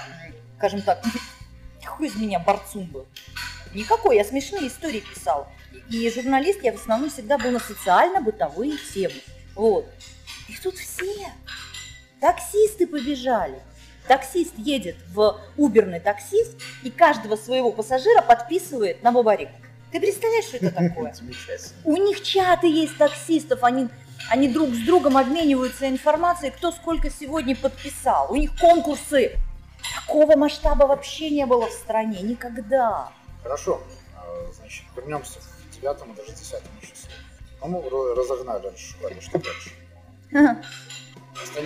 скажем 0.57 0.81
так, 0.81 1.01
хуй 1.85 2.07
из 2.07 2.15
меня 2.15 2.39
борцом 2.39 2.83
был. 2.85 3.05
Никакой, 3.73 4.17
я 4.17 4.25
смешные 4.25 4.67
истории 4.67 4.99
писала. 4.99 5.47
И, 5.89 6.05
и 6.05 6.11
журналист 6.11 6.61
я 6.63 6.73
в 6.73 6.75
основном 6.75 7.09
всегда 7.09 7.37
был 7.37 7.51
на 7.51 7.59
социально-бытовые 7.59 8.73
темы. 8.93 9.21
Вот. 9.55 9.85
И 10.49 10.57
тут 10.61 10.75
все, 10.75 11.27
Таксисты 12.19 12.85
побежали. 12.85 13.61
Таксист 14.09 14.55
едет 14.57 14.95
в 15.13 15.39
уберный 15.55 15.99
таксист 15.99 16.57
и 16.81 16.89
каждого 16.89 17.35
своего 17.35 17.71
пассажира 17.71 18.23
подписывает 18.23 19.03
на 19.03 19.11
бабарик. 19.11 19.49
Ты 19.91 19.99
представляешь, 19.99 20.45
что 20.45 20.57
это 20.57 20.71
такое? 20.71 21.13
У 21.83 21.95
них 21.95 22.23
чаты 22.23 22.65
есть 22.65 22.97
таксистов, 22.97 23.63
они, 23.63 23.87
они 24.31 24.47
друг 24.47 24.69
с 24.69 24.79
другом 24.79 25.15
обмениваются 25.15 25.87
информацией, 25.87 26.49
кто 26.49 26.71
сколько 26.71 27.11
сегодня 27.11 27.55
подписал. 27.55 28.31
У 28.31 28.35
них 28.35 28.59
конкурсы. 28.59 29.33
Такого 30.07 30.35
масштаба 30.35 30.85
вообще 30.85 31.29
не 31.29 31.45
было 31.45 31.67
в 31.67 31.71
стране 31.71 32.19
никогда. 32.21 33.11
Хорошо. 33.43 33.79
А, 34.17 34.51
Значит, 34.53 34.85
вернемся 34.95 35.37
к 35.37 35.75
девятому, 35.75 36.15
даже 36.15 36.31
десятому 36.31 36.81
числу. 36.81 37.11
Ну, 37.61 37.67
мы 37.67 38.15
разогнали 38.15 38.73
что 38.75 39.37
дальше? 39.37 39.71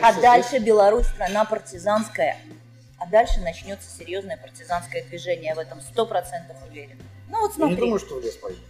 А 0.01 0.11
здесь? 0.11 0.21
дальше 0.23 0.59
Беларусь 0.59 1.07
страна 1.07 1.45
партизанская. 1.45 2.37
А 2.97 3.05
дальше 3.05 3.41
начнется 3.41 3.89
серьезное 3.89 4.37
партизанское 4.37 5.03
движение, 5.03 5.47
я 5.49 5.55
в 5.55 5.59
этом 5.59 5.81
сто 5.81 6.05
процентов 6.05 6.57
уверен. 6.69 6.97
Ну 7.29 7.41
вот 7.41 7.51
Я 7.51 7.55
смотри. 7.55 7.75
не 7.75 7.81
думаю, 7.81 7.99
что 7.99 8.19
в 8.19 8.23
лес 8.23 8.35
пойдут. 8.37 8.61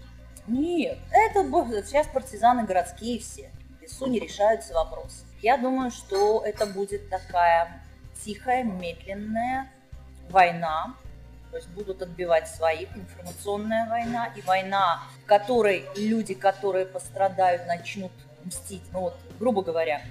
Нет, 0.48 0.98
это 1.12 1.44
сейчас 1.86 2.08
партизаны 2.08 2.64
городские 2.64 3.20
все. 3.20 3.50
В 3.80 3.82
лесу 3.82 4.08
не 4.08 4.20
решаются 4.20 4.74
вопросы. 4.74 5.26
Я 5.42 5.58
думаю, 5.58 5.92
что 5.92 6.42
это 6.44 6.66
будет 6.66 7.10
такая 7.10 7.82
тихая, 8.24 8.64
медленная 8.64 9.70
война. 10.30 10.96
То 11.52 11.58
есть 11.58 11.70
будут 11.70 12.02
отбивать 12.02 12.48
своих, 12.48 12.90
информационная 12.98 13.88
война 13.88 14.32
и 14.36 14.42
война, 14.42 15.04
в 15.24 15.28
которой 15.28 15.86
люди, 15.96 16.34
которые 16.34 16.88
пострадают, 16.88 17.68
начнут 17.68 18.12
мстить. 18.44 18.82
Ну 18.92 19.02
вот, 19.02 19.16
грубо 19.40 19.62
говоря, 19.62 20.02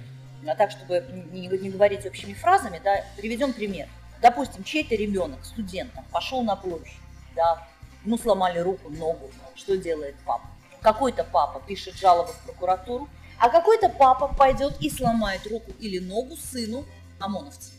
а 0.47 0.55
так, 0.55 0.71
чтобы 0.71 1.05
не, 1.31 1.47
не 1.47 1.69
говорить 1.69 2.05
общими 2.05 2.33
фразами, 2.33 2.81
да, 2.83 3.03
приведем 3.17 3.53
пример. 3.53 3.87
Допустим, 4.21 4.63
чей-то 4.63 4.95
ребенок, 4.95 5.43
студент, 5.43 5.91
пошел 6.11 6.43
на 6.43 6.55
площадь, 6.55 6.97
да, 7.35 7.67
ему 8.05 8.17
сломали 8.17 8.59
руку, 8.59 8.89
ногу. 8.89 9.29
Что 9.55 9.77
делает 9.77 10.15
папа? 10.25 10.47
Какой-то 10.81 11.23
папа 11.23 11.61
пишет 11.65 11.95
жалобу 11.95 12.31
в 12.31 12.39
прокуратуру, 12.45 13.09
а 13.37 13.49
какой-то 13.49 13.89
папа 13.89 14.27
пойдет 14.27 14.79
и 14.79 14.89
сломает 14.89 15.45
руку 15.47 15.71
или 15.79 15.99
ногу 15.99 16.35
сыну 16.35 16.85
ОМОНовца. 17.19 17.71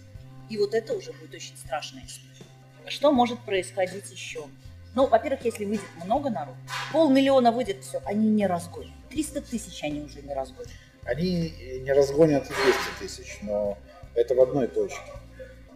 И 0.48 0.58
вот 0.58 0.74
это 0.74 0.94
уже 0.94 1.12
будет 1.12 1.34
очень 1.34 1.56
страшная 1.56 2.04
история. 2.04 2.46
Что 2.88 3.12
может 3.12 3.38
происходить 3.40 4.10
еще? 4.10 4.44
Ну, 4.94 5.06
во-первых, 5.06 5.44
если 5.44 5.64
выйдет 5.64 5.88
много 6.04 6.30
народу, 6.30 6.56
полмиллиона 6.92 7.50
выйдет, 7.50 7.82
все, 7.82 8.00
они 8.04 8.28
не 8.28 8.46
разгонят. 8.46 8.92
300 9.10 9.40
тысяч 9.42 9.82
они 9.82 10.02
уже 10.02 10.22
не 10.22 10.34
разгонят. 10.34 10.70
Они 11.06 11.80
не 11.82 11.92
разгонят 11.92 12.46
200 12.46 12.54
тысяч, 12.98 13.38
но 13.42 13.76
это 14.14 14.34
в 14.34 14.40
одной 14.40 14.68
точке. 14.68 15.12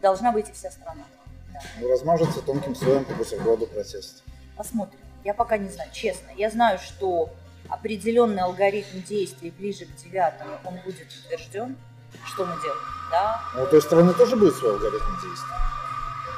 Должна 0.00 0.32
выйти 0.32 0.52
вся 0.52 0.70
страна. 0.70 1.04
Да. 1.52 1.61
Ну, 1.80 1.90
размажется 1.90 2.40
тонким 2.40 2.75
слоем 2.75 3.04
по 3.04 3.12
бутерброду 3.14 3.66
протест. 3.66 4.23
Посмотрим. 4.56 5.00
Я 5.25 5.35
пока 5.35 5.58
не 5.58 5.68
знаю, 5.68 5.90
честно. 5.92 6.30
Я 6.37 6.50
знаю, 6.50 6.78
что 6.78 7.30
определенный 7.68 8.42
алгоритм 8.42 9.02
действий 9.02 9.50
ближе 9.50 9.85
к 9.85 9.94
девятому, 9.97 10.52
он 10.64 10.76
будет 10.85 11.08
утвержден. 11.25 11.76
Что 12.25 12.47
мы 12.47 12.54
делаем? 12.62 12.80
Да. 13.11 13.42
Но 13.54 13.64
у 13.64 13.66
той 13.66 13.82
стороны 13.82 14.14
тоже 14.14 14.37
будет 14.37 14.54
свой 14.54 14.73
алгоритм 14.73 15.12
действий. 15.23 15.54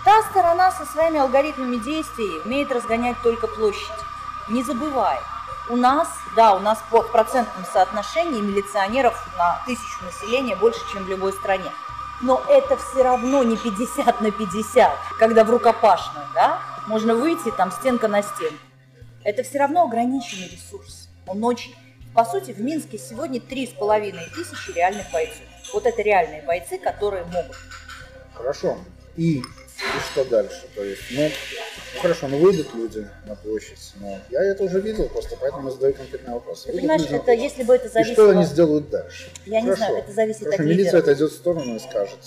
Та 0.05 0.23
сторона 0.31 0.73
со 0.73 0.85
своими 0.87 1.19
алгоритмами 1.21 1.77
действий 1.77 2.41
умеет 2.45 2.73
разгонять 2.73 3.17
только 3.23 3.47
площадь. 3.47 4.01
Не 4.49 4.65
забывай, 4.65 5.19
у 5.69 5.77
нас, 5.77 6.09
да, 6.37 6.55
у 6.55 6.61
нас 6.61 6.79
по 6.91 7.03
процентном 7.03 7.65
соотношении 7.65 8.41
милиционеров 8.41 9.15
на 9.37 9.63
тысячу 9.67 10.05
населения 10.05 10.57
больше, 10.57 10.81
чем 10.93 11.05
в 11.05 11.09
любой 11.09 11.33
стране. 11.33 11.71
Но 12.23 12.43
это 12.49 12.77
все 12.77 13.03
равно 13.03 13.43
не 13.43 13.57
50 13.57 14.21
на 14.21 14.31
50, 14.31 14.93
когда 15.19 15.45
в 15.45 15.51
рукопашную, 15.51 16.27
да, 16.35 16.61
можно 16.87 17.15
выйти 17.15 17.51
там 17.57 17.73
стенка 17.73 18.09
на 18.09 18.23
стенку. 18.23 18.59
Это 19.25 19.43
все 19.43 19.59
равно 19.59 19.85
ограниченный 19.85 20.49
ресурс. 20.49 21.09
Он 21.27 21.45
очень... 21.45 21.75
По 22.15 22.25
сути, 22.25 22.51
в 22.51 22.61
Минске 22.61 22.99
сегодня 22.99 23.39
3,5 23.39 24.35
тысячи 24.35 24.73
реальных 24.73 25.11
бойцов. 25.13 25.43
Вот 25.73 25.87
это 25.87 26.03
реальные 26.03 26.43
бойцы, 26.43 26.77
которые 26.77 27.25
могут. 27.25 27.57
Хорошо. 28.35 28.79
И, 29.17 29.39
и 29.39 29.43
что 30.11 30.25
дальше? 30.25 30.69
То 30.75 30.83
есть, 30.83 31.03
ну 31.11 31.31
хорошо, 32.01 32.29
ну 32.29 32.39
выйдут 32.39 32.75
люди 32.75 33.07
на 33.27 33.35
площадь, 33.35 33.93
но 34.01 34.19
я 34.31 34.43
это 34.45 34.65
уже 34.65 34.81
видел, 34.81 35.09
просто 35.09 35.37
поэтому 35.41 35.71
задаю 35.71 35.95
конкретный 35.95 36.35
вопрос. 36.35 36.65
Выйдут 36.67 36.81
понимаешь, 36.81 37.03
люди 37.03 37.13
на 37.13 37.17
это 37.17 37.25
площадь. 37.27 37.43
если 37.43 37.63
бы 37.65 37.75
это 37.75 37.87
И 37.87 37.91
зависело... 37.91 38.15
что 38.15 38.31
они 38.31 38.45
сделают 38.45 38.91
дальше? 38.91 39.31
Я 39.47 39.61
не 39.61 39.67
Хорошо. 39.67 39.83
знаю, 39.85 39.97
это 39.99 40.13
зависит 40.13 40.41
Хорошо, 40.43 40.55
от 40.63 40.67
милиция 40.69 40.85
лидеров. 40.85 41.03
отойдет 41.03 41.31
в 41.31 41.35
сторону 41.35 41.77
и 41.77 41.79
скажет, 41.79 42.19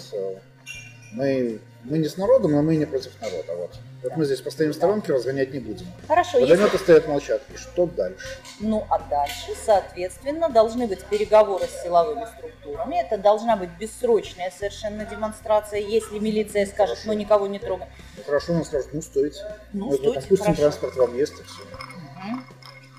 мы, 1.14 1.60
мы 1.84 1.98
не 1.98 2.08
с 2.08 2.18
народом, 2.18 2.52
но 2.52 2.62
мы 2.62 2.76
и 2.76 2.78
не 2.78 2.86
против 2.86 3.12
народа. 3.22 3.56
Вот, 3.56 3.72
вот 4.04 4.18
мы 4.18 4.26
здесь 4.26 4.42
постоим 4.42 4.72
в 4.72 4.74
сторонке, 4.74 5.14
разгонять 5.14 5.54
не 5.54 5.60
будем. 5.60 5.86
Хорошо, 6.08 6.38
если... 6.40 6.54
Водометы 6.54 6.78
стоят 6.78 7.08
молчат. 7.08 7.42
И 7.54 7.58
что 7.58 7.86
дальше? 7.86 8.26
Ну, 8.60 8.86
а 8.90 9.00
дальше, 9.00 9.52
соответственно, 9.66 10.50
должны 10.50 10.88
быть 10.88 11.04
переговоры 11.06 11.66
с 11.66 11.84
силовыми 11.84 12.26
структурами. 12.38 13.02
Это 13.02 13.18
должна 13.18 13.56
быть 13.58 13.70
бессрочная 13.80 14.52
совершенно 14.52 15.06
демонстрация. 15.06 15.80
Если 15.80 16.20
милиция 16.20 16.66
скажет, 16.66 17.00
ну, 17.06 17.14
никого 17.14 17.48
не 17.48 17.60
трогай. 17.60 17.88
Ну 18.18 18.24
хорошо, 18.24 18.54
нам 18.54 18.64
скажут, 18.64 18.94
ну 18.94 19.02
стойте. 19.02 19.40
Ну, 19.74 19.88
Мы 19.88 19.96
стойте, 19.96 20.20
отпустим 20.20 20.46
хорошо. 20.46 20.62
транспорт 20.62 20.96
вам 20.96 21.18
есть 21.18 21.34
и 21.34 21.44
все. 21.44 21.64
Мгм. 21.64 22.46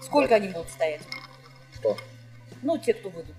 Сколько 0.03 0.35
они 0.35 0.49
будут 0.49 0.69
стоять? 0.69 1.01
Что? 1.75 1.97
Ну, 2.63 2.79
те, 2.79 2.95
кто 2.95 3.09
выйдут. 3.09 3.35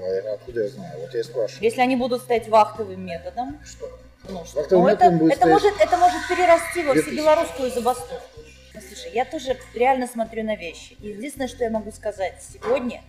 А 0.00 0.06
я- 0.06 0.34
откуда 0.34 0.62
я 0.62 0.68
знаю? 0.68 1.00
Вот 1.00 1.14
я 1.14 1.20
и 1.20 1.22
спрашиваю. 1.22 1.62
Если 1.64 1.80
они 1.80 1.96
будут 1.96 2.22
стоять 2.22 2.48
вахтовым 2.48 3.04
методом, 3.04 3.58
Что? 3.64 3.88
ну, 4.28 4.44
что? 4.44 4.58
Вахтовым 4.58 4.84
Ну, 4.84 4.88
это, 4.90 5.10
будет 5.10 5.32
это, 5.32 5.40
стоять 5.40 5.62
может, 5.62 5.80
это 5.80 5.96
может 5.96 6.28
перерасти 6.28 6.82
во 6.84 6.92
2000. 6.94 7.10
всебелорусскую 7.10 7.70
забастовку. 7.70 8.40
Ну, 8.74 8.80
Слушай, 8.86 9.12
я 9.14 9.24
тоже 9.24 9.56
реально 9.74 10.06
смотрю 10.06 10.44
на 10.44 10.54
вещи. 10.56 10.96
Единственное, 11.00 11.48
что 11.48 11.64
я 11.64 11.70
могу 11.70 11.90
сказать 11.90 12.34
сегодня, 12.52 13.02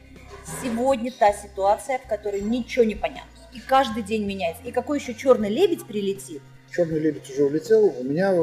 сегодня 0.63 1.11
та 1.11 1.31
ситуация, 1.33 1.99
в 1.99 2.07
которой 2.07 2.41
ничего 2.41 2.85
не 2.85 2.95
понятно. 2.95 3.29
И 3.53 3.59
каждый 3.59 4.03
день 4.03 4.25
меняется. 4.25 4.63
И 4.63 4.71
какой 4.71 4.99
еще 4.99 5.13
черный 5.13 5.49
лебедь 5.49 5.85
прилетит? 5.85 6.41
Черный 6.71 6.99
лебедь 6.99 7.29
уже 7.29 7.43
улетел. 7.45 7.85
У 7.99 8.03
меня, 8.03 8.33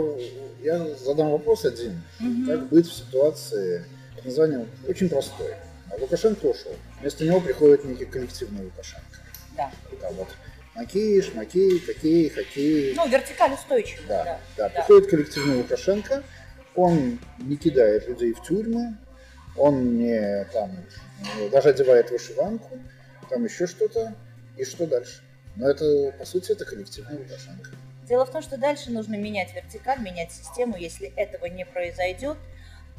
я 0.63 0.85
задам 0.97 1.31
вопрос 1.31 1.65
один. 1.65 2.03
Мгм. 2.21 2.47
Как 2.47 2.69
быть 2.69 2.87
в 2.89 2.93
ситуации, 2.93 3.85
название 4.25 4.67
очень 4.89 5.09
простое. 5.09 5.57
А 5.91 5.97
Лукашенко 6.01 6.47
ушел. 6.47 6.73
Вместо 7.01 7.25
него 7.25 7.41
приходит 7.41 7.85
некий 7.85 8.05
коллективный 8.07 8.65
Лукашенко. 8.65 9.19
Да. 9.57 9.71
Там 10.01 10.15
вот 10.15 10.29
Макеиш, 10.75 11.33
Макей, 11.35 11.81
Такей, 11.81 12.29
Хоккей. 12.29 12.95
Ну, 12.95 13.09
вертикаль 13.09 13.53
устойчивая. 13.53 14.07
Да, 14.09 14.25
Да. 14.25 14.41
да, 14.57 14.69
приходит 14.69 15.11
коллективный 15.11 15.57
Лукашенко, 15.57 16.23
он 16.75 17.19
не 17.39 17.57
кидает 17.57 18.07
людей 18.09 18.35
в 18.35 18.43
тюрьмы, 18.43 18.97
он 19.57 19.97
не 19.99 20.45
там 20.53 20.71
даже 21.51 21.71
одевает 21.71 22.11
вышиванку, 22.11 22.79
там 23.31 23.45
еще 23.45 23.67
что-то, 23.67 24.15
и 24.57 24.65
что 24.65 24.87
дальше? 24.87 25.23
Но 25.57 25.71
это, 25.71 26.13
по 26.19 26.27
сути, 26.27 26.53
это 26.53 26.67
коллективный 26.67 27.17
Лукашенко. 27.19 27.71
Дело 28.07 28.25
в 28.27 28.31
том, 28.31 28.43
что 28.43 28.57
дальше 28.59 28.91
нужно 28.91 29.17
менять 29.17 29.55
вертикаль, 29.55 30.01
менять 30.01 30.31
систему. 30.31 30.77
Если 30.77 31.13
этого 31.17 31.47
не 31.47 31.65
произойдет, 31.65 32.37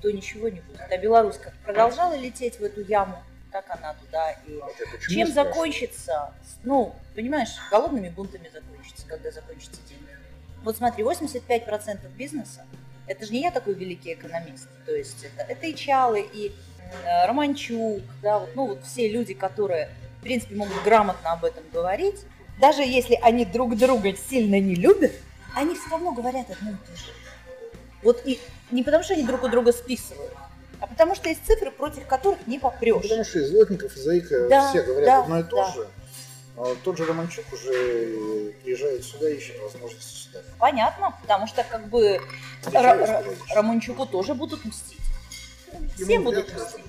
то 0.01 0.11
ничего 0.11 0.49
не 0.49 0.59
будет. 0.61 0.81
А 0.89 0.97
Беларусь 0.97 1.37
как 1.37 1.53
продолжала 1.63 2.15
лететь 2.17 2.59
в 2.59 2.63
эту 2.63 2.81
яму, 2.81 3.23
так 3.51 3.65
она 3.69 3.93
туда 3.93 4.31
и... 4.47 4.59
Вот 4.59 4.73
Чем 5.09 5.27
закончится? 5.31 6.33
Ну, 6.63 6.95
понимаешь, 7.15 7.55
голодными 7.71 8.09
бунтами 8.09 8.49
закончится, 8.51 9.07
когда 9.07 9.31
закончится 9.31 9.81
день. 9.87 10.05
Вот 10.63 10.77
смотри, 10.77 11.03
85% 11.03 12.09
бизнеса, 12.15 12.65
это 13.07 13.25
же 13.25 13.31
не 13.31 13.41
я 13.41 13.51
такой 13.51 13.73
великий 13.73 14.13
экономист, 14.13 14.67
то 14.85 14.93
есть 14.93 15.23
это, 15.23 15.43
это 15.43 15.65
и 15.67 15.75
Чалы, 15.75 16.27
и 16.33 16.51
э, 17.05 17.25
Романчук, 17.25 18.01
да, 18.21 18.39
вот, 18.39 18.49
ну 18.53 18.67
вот 18.67 18.83
все 18.83 19.07
люди, 19.07 19.33
которые, 19.33 19.89
в 20.19 20.23
принципе, 20.23 20.55
могут 20.55 20.83
грамотно 20.83 21.31
об 21.31 21.45
этом 21.45 21.63
говорить, 21.71 22.25
даже 22.59 22.81
если 22.81 23.17
они 23.21 23.45
друг 23.45 23.77
друга 23.77 24.13
сильно 24.15 24.59
не 24.59 24.75
любят, 24.75 25.13
они 25.55 25.75
все 25.75 25.89
равно 25.89 26.11
говорят 26.11 26.49
одно 26.49 26.71
и 26.71 26.73
то 26.73 26.97
же. 26.97 27.11
Вот 28.03 28.21
и 28.25 28.39
не 28.71 28.83
потому, 28.83 29.03
что 29.03 29.13
они 29.13 29.23
друг 29.23 29.43
у 29.43 29.47
друга 29.47 29.71
списывают, 29.71 30.33
а 30.79 30.87
потому 30.87 31.15
что 31.15 31.29
есть 31.29 31.45
цифры, 31.45 31.71
против 31.71 32.05
которых 32.07 32.45
не 32.47 32.59
попрешь. 32.59 33.01
Потому 33.01 33.23
что 33.23 33.39
и 33.39 33.43
Злотников, 33.45 33.95
и 33.95 33.99
Заика 33.99 34.47
Да, 34.49 34.69
все 34.69 34.81
говорят 34.83 35.05
да, 35.05 35.19
одно 35.23 35.39
и 35.39 35.43
то 35.43 35.55
да. 35.57 35.71
же. 35.73 35.87
А 36.59 36.75
тот 36.83 36.97
же 36.97 37.05
Романчук 37.05 37.45
уже 37.53 38.53
приезжает 38.63 39.03
сюда 39.03 39.29
и 39.29 39.35
ищет 39.37 39.59
возможности 39.61 40.23
сюда. 40.27 40.39
Понятно, 40.57 41.13
потому 41.21 41.45
что 41.47 41.63
как 41.63 41.87
бы 41.87 42.19
скроешь. 42.61 43.25
Романчуку 43.53 44.05
тоже 44.07 44.33
будут 44.33 44.65
мстить. 44.65 44.97
Все 45.95 46.13
Ему 46.13 46.25
будут 46.25 46.51
мстить. 46.55 46.83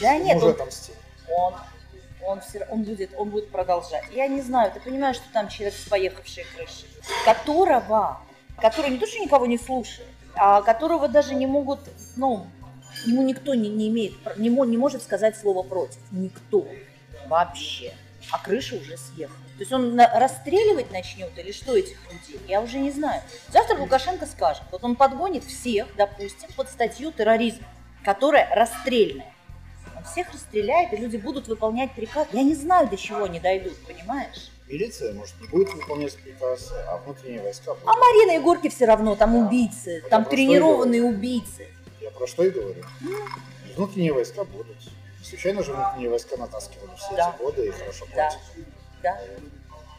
Да 0.00 0.16
нет, 0.16 0.36
уже 0.38 0.46
он, 0.46 0.52
отомстил. 0.52 0.94
он, 1.28 1.54
он, 2.22 2.40
всё- 2.40 2.64
он 2.70 2.82
будет, 2.84 3.10
он 3.16 3.28
будет 3.30 3.50
продолжать. 3.50 4.04
Я 4.12 4.26
не 4.28 4.40
знаю, 4.40 4.72
ты 4.72 4.80
понимаешь, 4.80 5.16
что 5.16 5.26
там 5.32 5.48
человек 5.48 5.74
с 5.74 5.88
поехавшей 5.88 6.46
крышей, 6.56 6.86
которого, 7.24 8.20
который 8.60 8.90
не 8.90 8.98
то, 8.98 9.06
что 9.06 9.18
никого 9.18 9.46
не 9.46 9.58
слушает, 9.58 10.08
а 10.34 10.62
которого 10.62 11.08
даже 11.08 11.34
не 11.34 11.46
могут, 11.46 11.80
ну, 12.16 12.46
ему 13.06 13.22
никто 13.22 13.54
не, 13.54 13.68
не 13.68 13.88
имеет, 13.88 14.14
не, 14.36 14.48
не 14.48 14.76
может 14.76 15.02
сказать 15.02 15.36
слово 15.36 15.62
против. 15.62 15.98
Никто. 16.10 16.66
Вообще. 17.26 17.92
а 18.32 18.38
крыша 18.38 18.76
уже 18.76 18.96
съехала. 18.96 19.38
То 19.56 19.62
есть 19.62 19.72
он 19.72 19.98
расстреливать 19.98 20.90
начнет 20.90 21.36
или 21.38 21.52
что 21.52 21.76
этих 21.76 21.96
людей, 22.10 22.40
я 22.48 22.60
уже 22.60 22.78
не 22.78 22.90
знаю. 22.90 23.22
Завтра 23.48 23.76
Лукашенко 23.76 24.26
скажет, 24.26 24.62
вот 24.70 24.82
он 24.84 24.96
подгонит 24.96 25.44
всех, 25.44 25.86
допустим, 25.96 26.48
под 26.56 26.70
статью 26.70 27.12
терроризма, 27.12 27.66
которая 28.04 28.48
расстрельная. 28.54 29.32
Он 29.96 30.04
всех 30.04 30.32
расстреляет, 30.32 30.92
и 30.92 30.96
люди 30.96 31.18
будут 31.18 31.48
выполнять 31.48 31.92
приказ. 31.92 32.26
Я 32.32 32.42
не 32.42 32.54
знаю, 32.54 32.88
до 32.88 32.96
чего 32.96 33.24
они 33.24 33.38
дойдут, 33.38 33.76
понимаешь? 33.86 34.50
Милиция, 34.66 35.12
может, 35.14 35.34
не 35.40 35.48
будет 35.48 35.74
выполнять 35.74 36.16
приказ, 36.16 36.72
а 36.88 36.96
внутренние 36.98 37.42
войска 37.42 37.74
будут. 37.74 37.88
А 37.88 37.92
Марина 37.96 38.36
и 38.36 38.38
Горки 38.38 38.68
все 38.68 38.86
равно, 38.86 39.16
там 39.16 39.34
убийцы, 39.34 40.02
там 40.08 40.22
про 40.22 40.28
что 40.28 40.36
тренированные 40.36 41.02
убийцы. 41.02 41.66
Я 42.12 42.18
про 42.18 42.26
что 42.26 42.44
и 42.44 42.50
говорю. 42.50 42.84
Внутренние 43.76 44.12
войска 44.12 44.44
будут. 44.44 44.76
Случайно 45.22 45.62
же 45.62 45.72
внутренние 45.72 46.10
войска 46.10 46.36
натаскивали 46.36 46.90
все 46.96 47.16
Да. 47.16 47.30
эти 47.30 47.42
годы 47.42 47.66
и 47.66 47.70
хорошо 47.70 48.06
Да. 48.06 48.14
платят. 48.14 48.40
Да, 49.02 49.18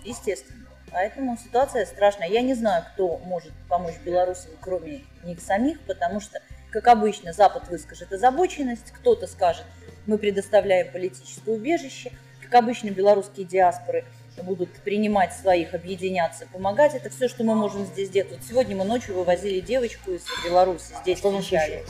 естественно. 0.04 0.58
Поэтому 0.92 1.38
ситуация 1.38 1.86
страшная. 1.86 2.28
Я 2.28 2.42
не 2.42 2.54
знаю, 2.54 2.84
кто 2.94 3.18
может 3.20 3.54
помочь 3.70 3.96
белорусам, 4.04 4.52
кроме 4.60 5.04
них 5.24 5.40
самих, 5.42 5.80
потому 5.82 6.20
что, 6.20 6.42
как 6.72 6.88
обычно, 6.88 7.32
Запад 7.34 7.70
выскажет 7.70 8.12
озабоченность, 8.12 8.92
кто-то 8.92 9.26
скажет, 9.28 9.66
мы 10.06 10.18
предоставляем 10.18 10.92
политическое 10.92 11.52
убежище. 11.52 12.12
Как 12.42 12.56
обычно, 12.56 12.90
белорусские 12.90 13.46
диаспоры 13.46 14.04
будут 14.42 14.72
принимать 14.82 15.34
своих, 15.34 15.74
объединяться, 15.74 16.48
помогать. 16.48 16.96
Это 16.96 17.10
все, 17.10 17.28
что 17.28 17.44
мы 17.44 17.56
можем 17.56 17.86
здесь 17.86 18.08
сделать. 18.08 18.32
Вот 18.32 18.42
сегодня 18.48 18.76
мы 18.76 18.86
ночью 18.86 19.16
вывозили 19.16 19.60
девочку 19.60 20.12
из 20.12 20.24
Беларуси, 20.44 20.94
здесь 21.02 21.20
там 21.22 21.42
встречали. 21.42 21.84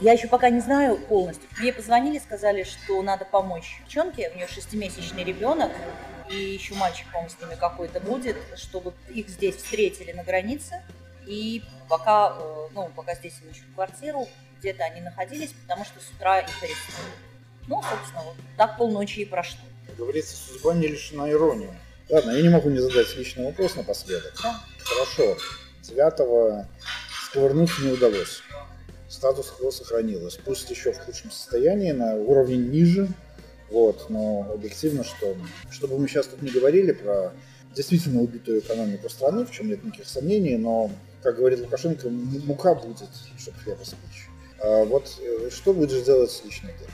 Я 0.00 0.12
еще 0.12 0.28
пока 0.28 0.50
не 0.50 0.60
знаю 0.60 0.98
полностью. 0.98 1.48
Мне 1.58 1.72
позвонили, 1.72 2.18
сказали, 2.18 2.64
что 2.64 3.00
надо 3.02 3.24
помочь 3.24 3.80
девчонке, 3.84 4.30
у 4.30 4.36
нее 4.36 4.46
шестимесячный 4.46 5.24
ребенок, 5.24 5.70
и 6.28 6.36
еще 6.36 6.74
мальчик, 6.74 7.06
по-моему, 7.12 7.30
с 7.30 7.40
ними 7.40 7.58
какой-то 7.58 8.00
будет, 8.00 8.36
чтобы 8.56 8.94
их 9.10 9.28
здесь 9.28 9.56
встретили 9.56 10.12
на 10.12 10.24
границе. 10.24 10.82
И 11.26 11.62
пока, 11.88 12.34
э, 12.36 12.68
ну, 12.72 12.90
пока 12.96 13.14
здесь 13.14 13.38
им 13.42 13.50
ищут 13.50 13.66
квартиру, 13.74 14.26
где-то 14.58 14.84
они 14.84 15.00
находились, 15.00 15.52
потому 15.52 15.84
что 15.84 16.00
с 16.00 16.10
утра 16.10 16.40
их 16.40 16.62
арестовали. 16.62 17.12
Ну, 17.68 17.82
собственно, 17.82 18.22
вот 18.24 18.36
так 18.56 18.76
полночи 18.76 19.20
и 19.20 19.24
прошло. 19.24 19.60
Как 19.92 19.98
говорится, 19.98 20.36
судьба 20.36 20.72
не 20.72 20.86
лишена 20.86 21.30
иронии. 21.30 21.68
Ладно, 22.08 22.30
я 22.30 22.40
не 22.40 22.48
могу 22.48 22.70
не 22.70 22.78
задать 22.78 23.14
личный 23.14 23.44
вопрос 23.44 23.76
напоследок. 23.76 24.32
Хорошо. 24.78 25.36
Девятого 25.82 26.66
сковырнуться 27.26 27.82
не 27.82 27.92
удалось. 27.92 28.40
Статус 29.10 29.50
кво 29.50 29.70
сохранилось. 29.70 30.38
Пусть 30.42 30.70
еще 30.70 30.92
в 30.92 30.98
худшем 30.98 31.30
состоянии, 31.30 31.92
на 31.92 32.14
уровне 32.14 32.56
ниже. 32.56 33.06
Вот, 33.68 34.06
но 34.08 34.50
объективно, 34.54 35.04
что, 35.04 35.36
чтобы 35.70 35.98
мы 35.98 36.08
сейчас 36.08 36.26
тут 36.26 36.40
не 36.40 36.48
говорили 36.48 36.92
про 36.92 37.34
действительно 37.74 38.22
убитую 38.22 38.60
экономику 38.60 39.10
страны, 39.10 39.44
в 39.44 39.50
чем 39.50 39.68
нет 39.68 39.84
никаких 39.84 40.08
сомнений, 40.08 40.56
но, 40.56 40.90
как 41.22 41.36
говорит 41.36 41.60
Лукашенко, 41.60 42.08
мука 42.08 42.74
будет, 42.74 43.10
чтобы 43.38 43.58
хлеба 43.58 43.84
спичь. 43.84 44.28
А 44.58 44.84
вот 44.84 45.18
э, 45.20 45.50
что 45.50 45.74
будешь 45.74 46.02
делать 46.02 46.40
лично 46.46 46.68
ты? 46.68 46.90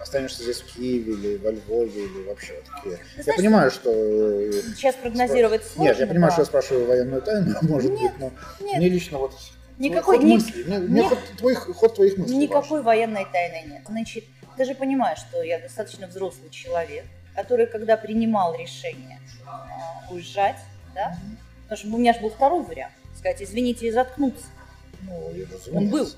Останешься 0.00 0.42
здесь 0.42 0.60
в 0.60 0.74
Киеве 0.74 1.12
или 1.14 1.36
во 1.38 1.50
Львове 1.50 2.04
или 2.04 2.22
вообще 2.28 2.62
такие? 2.74 2.98
Я 3.16 3.22
знаешь, 3.22 3.38
понимаю, 3.40 3.70
что... 3.70 3.90
э, 3.90 4.52
Сейчас 4.74 4.94
прогнозировать 4.96 5.64
сложно. 5.64 5.82
Нет, 5.90 5.98
я 5.98 6.06
понимаю, 6.06 6.30
да. 6.30 6.32
что 6.32 6.42
я 6.42 6.46
спрашиваю 6.46 6.86
военную 6.86 7.22
тайну, 7.22 7.54
может 7.62 7.90
Нет, 7.92 8.12
быть, 8.12 8.20
но 8.20 8.32
нет. 8.66 8.78
мне 8.78 8.88
лично 8.88 9.18
вот 9.18 9.32
Никакой, 9.78 10.16
ход 10.16 10.24
ни- 10.24 10.34
мыслей, 10.34 10.64
мне, 10.64 10.78
мне 10.78 11.02
ход, 11.08 11.18
твой, 11.38 11.54
ход 11.54 11.94
твоих 11.94 12.16
мыслей 12.18 12.36
Никакой 12.36 12.82
военной 12.82 13.26
тайны 13.30 13.72
нет. 13.72 13.82
Значит, 13.86 14.24
ты 14.56 14.64
же 14.64 14.74
понимаешь, 14.74 15.18
что 15.18 15.42
я 15.42 15.58
достаточно 15.58 16.06
взрослый 16.06 16.50
человек, 16.50 17.04
который, 17.34 17.66
когда 17.66 17.96
принимал 17.96 18.54
решение 18.56 19.20
э, 19.44 20.12
уезжать, 20.12 20.56
да, 20.94 21.16
потому 21.64 21.78
что 21.78 21.88
у 21.94 21.98
меня 21.98 22.14
же 22.14 22.20
был 22.20 22.30
второй 22.30 22.62
вариант, 22.64 22.94
сказать, 23.18 23.42
извините, 23.42 23.88
и 23.88 23.90
заткнуться. 23.90 24.44
Ну, 25.02 25.30
важен. 25.30 25.76
он 25.76 25.88
был. 25.90 26.08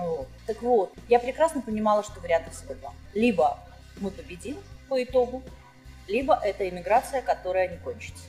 Вот. 0.00 0.28
Так 0.46 0.62
вот, 0.62 0.92
я 1.08 1.18
прекрасно 1.18 1.62
понимала, 1.62 2.02
что 2.02 2.20
вариантов 2.20 2.54
всего 2.54 2.74
два. 2.74 2.92
Либо 3.14 3.58
мы 3.98 4.10
победим 4.10 4.58
по 4.88 5.02
итогу, 5.02 5.42
либо 6.08 6.34
это 6.34 6.68
иммиграция, 6.68 7.22
которая 7.22 7.68
не 7.68 7.76
кончится. 7.78 8.24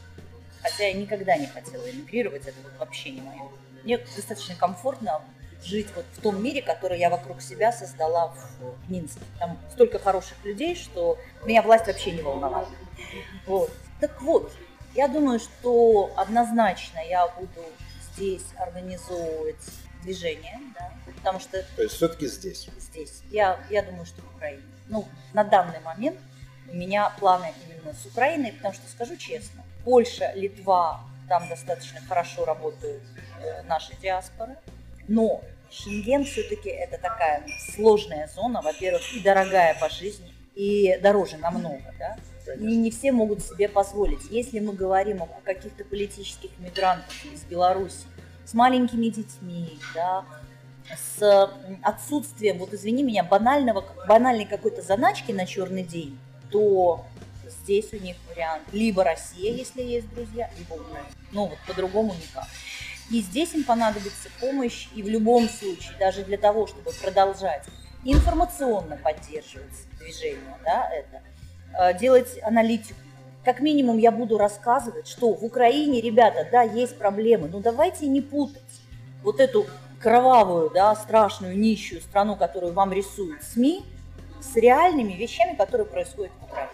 Хотя 0.61 0.87
я 0.87 0.93
никогда 0.93 1.35
не 1.37 1.47
хотела 1.47 1.89
эмигрировать, 1.89 2.45
это 2.45 2.57
вот 2.63 2.77
вообще 2.77 3.11
не 3.11 3.21
мое. 3.21 3.49
Мне 3.83 3.97
достаточно 3.97 4.55
комфортно 4.55 5.21
жить 5.63 5.87
вот 5.95 6.05
в 6.13 6.21
том 6.21 6.41
мире, 6.43 6.61
который 6.61 6.99
я 6.99 7.09
вокруг 7.09 7.41
себя 7.41 7.71
создала 7.71 8.27
в 8.59 8.91
Минске. 8.91 9.21
Там 9.39 9.57
столько 9.71 9.99
хороших 9.99 10.43
людей, 10.43 10.75
что 10.75 11.17
меня 11.45 11.61
власть 11.61 11.87
вообще 11.87 12.11
не 12.11 12.21
волновала. 12.21 12.67
Вот. 13.47 13.71
Так 13.99 14.21
вот, 14.21 14.51
я 14.95 15.07
думаю, 15.07 15.39
что 15.39 16.11
однозначно 16.15 16.99
я 16.99 17.27
буду 17.27 17.63
здесь 18.13 18.45
организовывать 18.57 19.63
движение, 20.03 20.59
да, 20.75 20.91
потому 21.15 21.39
что 21.39 21.63
То 21.75 21.83
есть 21.83 21.95
все-таки 21.95 22.27
здесь. 22.27 22.67
здесь. 22.79 23.21
Я, 23.29 23.59
я 23.69 23.83
думаю, 23.83 24.05
что 24.05 24.21
в 24.21 24.35
Украине. 24.35 24.63
Ну, 24.87 25.07
на 25.33 25.43
данный 25.43 25.79
момент 25.81 26.19
у 26.71 26.75
меня 26.75 27.09
планы 27.19 27.53
именно 27.65 27.93
с 27.93 28.05
Украиной, 28.05 28.53
потому 28.53 28.73
что, 28.73 28.89
скажу 28.89 29.15
честно, 29.17 29.63
Польша, 29.83 30.31
Литва, 30.35 31.01
там 31.27 31.47
достаточно 31.47 32.01
хорошо 32.07 32.45
работают 32.45 33.03
э, 33.41 33.63
наши 33.63 33.95
диаспоры, 34.01 34.57
но 35.07 35.41
Шенген 35.69 36.25
все-таки 36.25 36.69
это 36.69 36.97
такая 36.97 37.45
сложная 37.73 38.27
зона, 38.27 38.61
во-первых, 38.61 39.01
и 39.13 39.21
дорогая 39.21 39.77
по 39.79 39.89
жизни, 39.89 40.33
и 40.55 40.97
дороже 41.01 41.37
намного, 41.37 41.93
да, 41.97 42.17
и 42.55 42.75
не 42.75 42.91
все 42.91 43.11
могут 43.11 43.41
себе 43.41 43.69
позволить. 43.69 44.29
Если 44.29 44.59
мы 44.59 44.73
говорим 44.73 45.23
о 45.23 45.27
каких-то 45.43 45.85
политических 45.85 46.49
мигрантах 46.59 47.13
из 47.31 47.43
Беларуси 47.43 48.05
с 48.45 48.53
маленькими 48.53 49.07
детьми, 49.07 49.79
да, 49.93 50.25
с 50.97 51.49
отсутствием, 51.81 52.57
вот 52.57 52.73
извини 52.73 53.03
меня, 53.03 53.23
банального, 53.23 53.85
банальной 54.07 54.45
какой-то 54.45 54.81
заначки 54.81 55.31
на 55.31 55.45
черный 55.45 55.83
день, 55.83 56.17
то 56.49 57.05
здесь 57.63 57.93
у 57.93 57.97
них 57.97 58.15
вариант 58.29 58.63
либо 58.71 59.03
Россия, 59.03 59.53
если 59.53 59.81
есть 59.81 60.13
друзья, 60.13 60.49
либо 60.57 60.73
Украина. 60.73 61.07
Ну 61.31 61.47
вот 61.47 61.57
по-другому 61.67 62.13
никак. 62.13 62.47
И 63.09 63.21
здесь 63.21 63.53
им 63.53 63.63
понадобится 63.63 64.29
помощь, 64.39 64.87
и 64.95 65.03
в 65.03 65.09
любом 65.09 65.49
случае, 65.49 65.97
даже 65.99 66.23
для 66.23 66.37
того, 66.37 66.67
чтобы 66.67 66.91
продолжать 66.93 67.65
информационно 68.03 68.97
поддерживать 68.97 69.87
движение, 69.99 70.57
да, 70.63 70.89
это, 70.89 71.21
э, 71.77 71.99
делать 71.99 72.41
аналитику. 72.41 72.99
Как 73.43 73.59
минимум 73.59 73.97
я 73.97 74.11
буду 74.11 74.37
рассказывать, 74.37 75.07
что 75.07 75.33
в 75.33 75.43
Украине, 75.43 75.99
ребята, 75.99 76.47
да, 76.51 76.61
есть 76.61 76.97
проблемы, 76.97 77.47
но 77.47 77.59
давайте 77.59 78.07
не 78.07 78.21
путать 78.21 78.61
вот 79.23 79.39
эту 79.39 79.65
кровавую, 79.99 80.69
да, 80.69 80.95
страшную, 80.95 81.57
нищую 81.57 82.01
страну, 82.01 82.35
которую 82.35 82.73
вам 82.73 82.93
рисуют 82.93 83.43
СМИ, 83.43 83.83
с 84.41 84.55
реальными 84.55 85.13
вещами, 85.13 85.55
которые 85.55 85.87
происходят 85.87 86.31
в 86.39 86.43
Украине. 86.45 86.71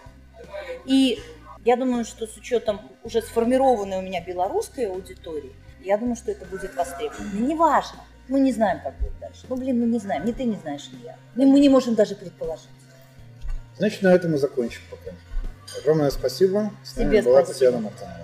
И 0.85 1.19
я 1.63 1.75
думаю, 1.75 2.05
что 2.05 2.27
с 2.27 2.35
учетом 2.37 2.81
уже 3.03 3.21
сформированной 3.21 3.99
у 3.99 4.01
меня 4.01 4.23
белорусской 4.23 4.87
аудитории, 4.87 5.53
я 5.81 5.97
думаю, 5.97 6.15
что 6.15 6.31
это 6.31 6.45
будет 6.45 6.75
востребовано. 6.75 7.29
Неважно, 7.33 7.99
мы 8.27 8.39
не 8.41 8.51
знаем, 8.51 8.81
как 8.81 8.97
будет 8.99 9.17
дальше. 9.19 9.45
Ну, 9.47 9.55
блин, 9.55 9.79
мы 9.79 9.85
не 9.85 9.99
знаем, 9.99 10.25
ни 10.25 10.31
ты 10.33 10.43
не 10.43 10.55
знаешь, 10.57 10.89
ни 10.91 11.05
я. 11.05 11.17
Мы 11.35 11.59
не 11.59 11.69
можем 11.69 11.95
даже 11.95 12.15
предположить. 12.15 12.67
Значит, 13.77 14.01
на 14.01 14.13
этом 14.13 14.31
мы 14.31 14.37
закончим 14.37 14.81
пока. 14.89 15.11
Огромное 15.81 16.09
спасибо. 16.09 16.71
С 16.83 16.95
нами 16.95 17.09
Тебе 17.09 17.21
была 17.23 17.43
спасибо. 17.43 17.71
Татьяна 17.71 17.79
Мартанова. 17.83 18.17